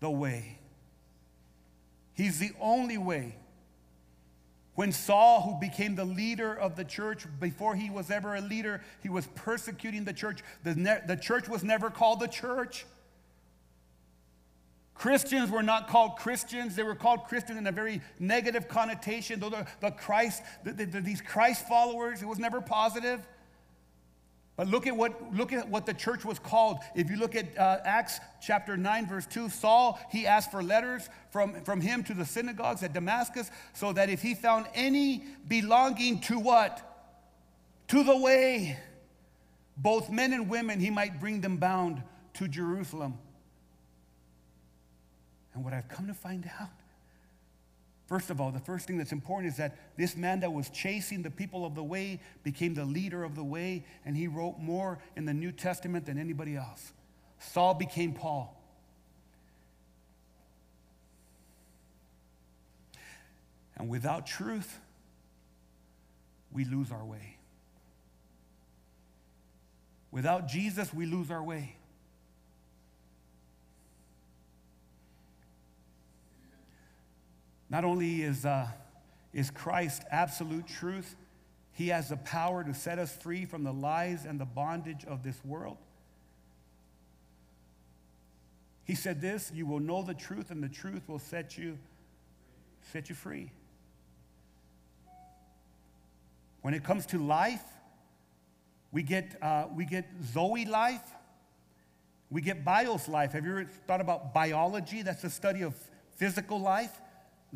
the 0.00 0.10
way. 0.10 0.58
He's 2.12 2.38
the 2.38 2.50
only 2.60 2.98
way. 2.98 3.34
When 4.74 4.92
Saul, 4.92 5.42
who 5.42 5.60
became 5.60 5.94
the 5.94 6.04
leader 6.04 6.54
of 6.54 6.76
the 6.76 6.84
church, 6.84 7.26
before 7.40 7.74
he 7.74 7.88
was 7.88 8.10
ever 8.10 8.34
a 8.34 8.40
leader, 8.42 8.82
he 9.02 9.08
was 9.08 9.26
persecuting 9.34 10.04
the 10.04 10.12
church. 10.12 10.42
The, 10.62 10.74
ne- 10.74 11.00
the 11.06 11.16
church 11.16 11.48
was 11.48 11.64
never 11.64 11.88
called 11.88 12.20
the 12.20 12.28
church. 12.28 12.84
Christians 15.00 15.50
were 15.50 15.62
not 15.62 15.88
called 15.88 16.16
Christians. 16.16 16.76
They 16.76 16.82
were 16.82 16.94
called 16.94 17.24
Christian 17.24 17.56
in 17.56 17.66
a 17.66 17.72
very 17.72 18.02
negative 18.18 18.68
connotation. 18.68 19.40
Though 19.40 19.48
the, 19.48 19.66
the 19.80 19.92
Christ, 19.92 20.42
the, 20.62 20.74
the, 20.74 21.00
these 21.00 21.22
Christ 21.22 21.66
followers, 21.66 22.20
it 22.20 22.26
was 22.26 22.38
never 22.38 22.60
positive. 22.60 23.26
But 24.58 24.66
look 24.66 24.86
at 24.86 24.94
what, 24.94 25.34
look 25.34 25.54
at 25.54 25.66
what 25.70 25.86
the 25.86 25.94
church 25.94 26.22
was 26.22 26.38
called. 26.38 26.80
If 26.94 27.08
you 27.08 27.16
look 27.16 27.34
at 27.34 27.56
uh, 27.56 27.78
Acts 27.82 28.20
chapter 28.42 28.76
9, 28.76 29.06
verse 29.06 29.24
2, 29.24 29.48
Saul, 29.48 29.98
he 30.10 30.26
asked 30.26 30.50
for 30.50 30.62
letters 30.62 31.08
from, 31.30 31.64
from 31.64 31.80
him 31.80 32.04
to 32.04 32.12
the 32.12 32.26
synagogues 32.26 32.82
at 32.82 32.92
Damascus 32.92 33.50
so 33.72 33.94
that 33.94 34.10
if 34.10 34.20
he 34.20 34.34
found 34.34 34.66
any 34.74 35.24
belonging 35.48 36.20
to 36.20 36.38
what? 36.38 37.08
To 37.88 38.04
the 38.04 38.18
way, 38.18 38.76
both 39.78 40.10
men 40.10 40.34
and 40.34 40.50
women, 40.50 40.78
he 40.78 40.90
might 40.90 41.20
bring 41.20 41.40
them 41.40 41.56
bound 41.56 42.02
to 42.34 42.46
Jerusalem. 42.48 43.16
And 45.60 45.64
what 45.66 45.74
I've 45.74 45.88
come 45.88 46.06
to 46.06 46.14
find 46.14 46.50
out, 46.58 46.70
first 48.06 48.30
of 48.30 48.40
all, 48.40 48.50
the 48.50 48.60
first 48.60 48.86
thing 48.86 48.96
that's 48.96 49.12
important 49.12 49.52
is 49.52 49.58
that 49.58 49.76
this 49.98 50.16
man 50.16 50.40
that 50.40 50.50
was 50.50 50.70
chasing 50.70 51.20
the 51.20 51.30
people 51.30 51.66
of 51.66 51.74
the 51.74 51.82
way 51.82 52.18
became 52.42 52.72
the 52.72 52.86
leader 52.86 53.24
of 53.24 53.34
the 53.34 53.44
way, 53.44 53.84
and 54.06 54.16
he 54.16 54.26
wrote 54.26 54.56
more 54.58 55.00
in 55.16 55.26
the 55.26 55.34
New 55.34 55.52
Testament 55.52 56.06
than 56.06 56.16
anybody 56.16 56.56
else. 56.56 56.94
Saul 57.40 57.74
became 57.74 58.14
Paul. 58.14 58.58
And 63.76 63.90
without 63.90 64.26
truth, 64.26 64.80
we 66.50 66.64
lose 66.64 66.90
our 66.90 67.04
way. 67.04 67.36
Without 70.10 70.48
Jesus, 70.48 70.94
we 70.94 71.04
lose 71.04 71.30
our 71.30 71.42
way. 71.42 71.76
Not 77.70 77.84
only 77.84 78.22
is, 78.22 78.44
uh, 78.44 78.66
is 79.32 79.50
Christ 79.50 80.02
absolute 80.10 80.66
truth, 80.66 81.16
he 81.72 81.88
has 81.88 82.08
the 82.10 82.16
power 82.16 82.64
to 82.64 82.74
set 82.74 82.98
us 82.98 83.16
free 83.16 83.46
from 83.46 83.62
the 83.62 83.72
lies 83.72 84.26
and 84.26 84.38
the 84.38 84.44
bondage 84.44 85.04
of 85.06 85.22
this 85.22 85.42
world. 85.44 85.78
He 88.84 88.96
said 88.96 89.20
this, 89.20 89.52
you 89.54 89.66
will 89.66 89.78
know 89.78 90.02
the 90.02 90.14
truth 90.14 90.50
and 90.50 90.62
the 90.62 90.68
truth 90.68 91.08
will 91.08 91.20
set 91.20 91.56
you 91.56 91.78
set 92.92 93.08
you 93.08 93.14
free. 93.14 93.52
When 96.62 96.74
it 96.74 96.82
comes 96.82 97.06
to 97.06 97.18
life, 97.18 97.62
we 98.90 99.02
get, 99.02 99.36
uh, 99.40 99.66
we 99.74 99.84
get 99.84 100.06
Zoe 100.32 100.64
life, 100.64 101.14
we 102.30 102.40
get 102.40 102.64
bios 102.64 103.08
life. 103.08 103.32
Have 103.32 103.44
you 103.44 103.52
ever 103.52 103.64
thought 103.86 104.00
about 104.00 104.34
biology? 104.34 105.02
That's 105.02 105.22
the 105.22 105.30
study 105.30 105.62
of 105.62 105.74
physical 106.16 106.60
life. 106.60 107.00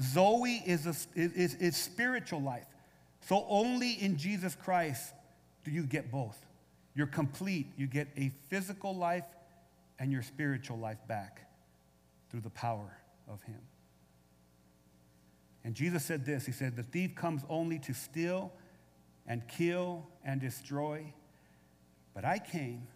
Zoe 0.00 0.62
is, 0.66 0.86
a, 0.86 0.94
is, 1.14 1.54
is 1.54 1.76
spiritual 1.76 2.42
life. 2.42 2.66
So 3.20 3.46
only 3.48 3.92
in 3.92 4.16
Jesus 4.16 4.54
Christ 4.54 5.12
do 5.64 5.70
you 5.70 5.84
get 5.84 6.10
both. 6.10 6.38
You're 6.94 7.06
complete. 7.06 7.68
You 7.76 7.86
get 7.86 8.08
a 8.16 8.30
physical 8.48 8.94
life 8.94 9.24
and 9.98 10.12
your 10.12 10.22
spiritual 10.22 10.78
life 10.78 10.98
back 11.08 11.48
through 12.30 12.40
the 12.40 12.50
power 12.50 12.98
of 13.28 13.42
Him. 13.42 13.60
And 15.64 15.74
Jesus 15.74 16.04
said 16.04 16.24
this 16.26 16.44
He 16.44 16.52
said, 16.52 16.76
The 16.76 16.82
thief 16.82 17.14
comes 17.14 17.42
only 17.48 17.78
to 17.80 17.94
steal 17.94 18.52
and 19.26 19.46
kill 19.48 20.06
and 20.24 20.40
destroy. 20.40 21.12
But 22.14 22.24
I 22.24 22.38
came 22.38 22.86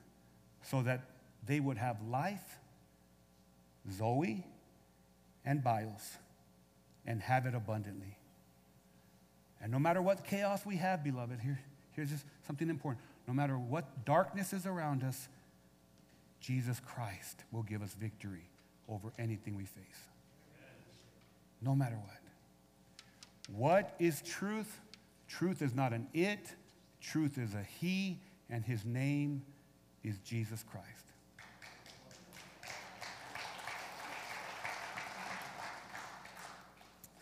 so 0.62 0.82
that 0.82 1.02
they 1.46 1.60
would 1.60 1.78
have 1.78 1.96
life, 2.02 2.58
Zoe, 3.90 4.44
and 5.44 5.64
Bios 5.64 6.18
and 7.08 7.22
have 7.22 7.46
it 7.46 7.54
abundantly. 7.54 8.18
And 9.60 9.72
no 9.72 9.78
matter 9.78 10.00
what 10.00 10.24
chaos 10.24 10.64
we 10.64 10.76
have, 10.76 11.02
beloved, 11.02 11.40
here, 11.40 11.58
here's 11.92 12.10
just 12.10 12.24
something 12.46 12.68
important. 12.68 13.02
No 13.26 13.32
matter 13.32 13.58
what 13.58 14.04
darkness 14.04 14.52
is 14.52 14.66
around 14.66 15.02
us, 15.02 15.28
Jesus 16.38 16.78
Christ 16.80 17.42
will 17.50 17.62
give 17.64 17.82
us 17.82 17.94
victory 17.94 18.48
over 18.88 19.10
anything 19.18 19.56
we 19.56 19.64
face. 19.64 20.02
No 21.62 21.74
matter 21.74 21.96
what. 21.96 23.56
What 23.56 23.94
is 23.98 24.20
truth? 24.22 24.80
Truth 25.26 25.62
is 25.62 25.74
not 25.74 25.92
an 25.92 26.06
it, 26.14 26.54
truth 27.00 27.38
is 27.38 27.54
a 27.54 27.62
he, 27.80 28.18
and 28.48 28.64
his 28.64 28.84
name 28.84 29.42
is 30.04 30.18
Jesus 30.18 30.62
Christ. 30.62 31.07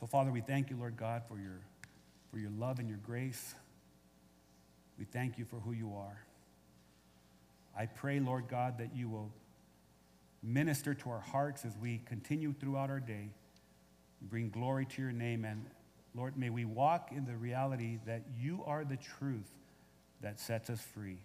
So, 0.01 0.07
Father, 0.07 0.30
we 0.30 0.40
thank 0.40 0.70
you, 0.70 0.76
Lord 0.76 0.97
God, 0.97 1.22
for 1.26 1.38
your, 1.38 1.61
for 2.30 2.38
your 2.38 2.51
love 2.51 2.78
and 2.78 2.88
your 2.88 2.99
grace. 2.99 3.55
We 4.99 5.05
thank 5.05 5.38
you 5.38 5.44
for 5.44 5.57
who 5.57 5.72
you 5.72 5.94
are. 5.97 6.22
I 7.78 7.86
pray, 7.86 8.20
Lord 8.20 8.49
God, 8.49 8.78
that 8.78 8.94
you 8.94 9.09
will 9.09 9.30
minister 10.42 10.94
to 10.94 11.11
our 11.11 11.20
hearts 11.20 11.64
as 11.64 11.76
we 11.78 12.01
continue 12.07 12.53
throughout 12.53 12.90
our 12.90 13.01
day. 13.01 13.30
Bring 14.22 14.51
glory 14.51 14.86
to 14.86 15.03
your 15.03 15.12
name. 15.12 15.44
And 15.44 15.66
Lord, 16.14 16.36
may 16.38 16.51
we 16.51 16.64
walk 16.64 17.11
in 17.12 17.24
the 17.26 17.36
reality 17.36 17.99
that 18.07 18.22
you 18.38 18.62
are 18.66 18.84
the 18.84 18.97
truth 18.97 19.51
that 20.20 20.40
sets 20.40 20.70
us 20.70 20.80
free. 20.80 21.18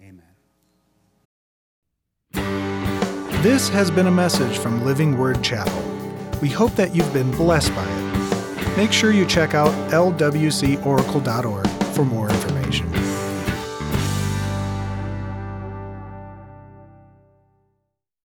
Amen. 0.00 0.22
This 3.42 3.68
has 3.70 3.90
been 3.90 4.06
a 4.06 4.10
message 4.10 4.58
from 4.58 4.84
Living 4.84 5.16
Word 5.16 5.42
Chapel. 5.42 6.01
We 6.42 6.50
hope 6.50 6.72
that 6.72 6.92
you've 6.92 7.12
been 7.12 7.30
blessed 7.30 7.72
by 7.72 7.86
it. 7.88 8.76
Make 8.76 8.92
sure 8.92 9.12
you 9.12 9.24
check 9.24 9.54
out 9.54 9.70
lwcoracle.org 9.92 11.68
for 11.94 12.04
more 12.04 12.28
information. 12.30 13.01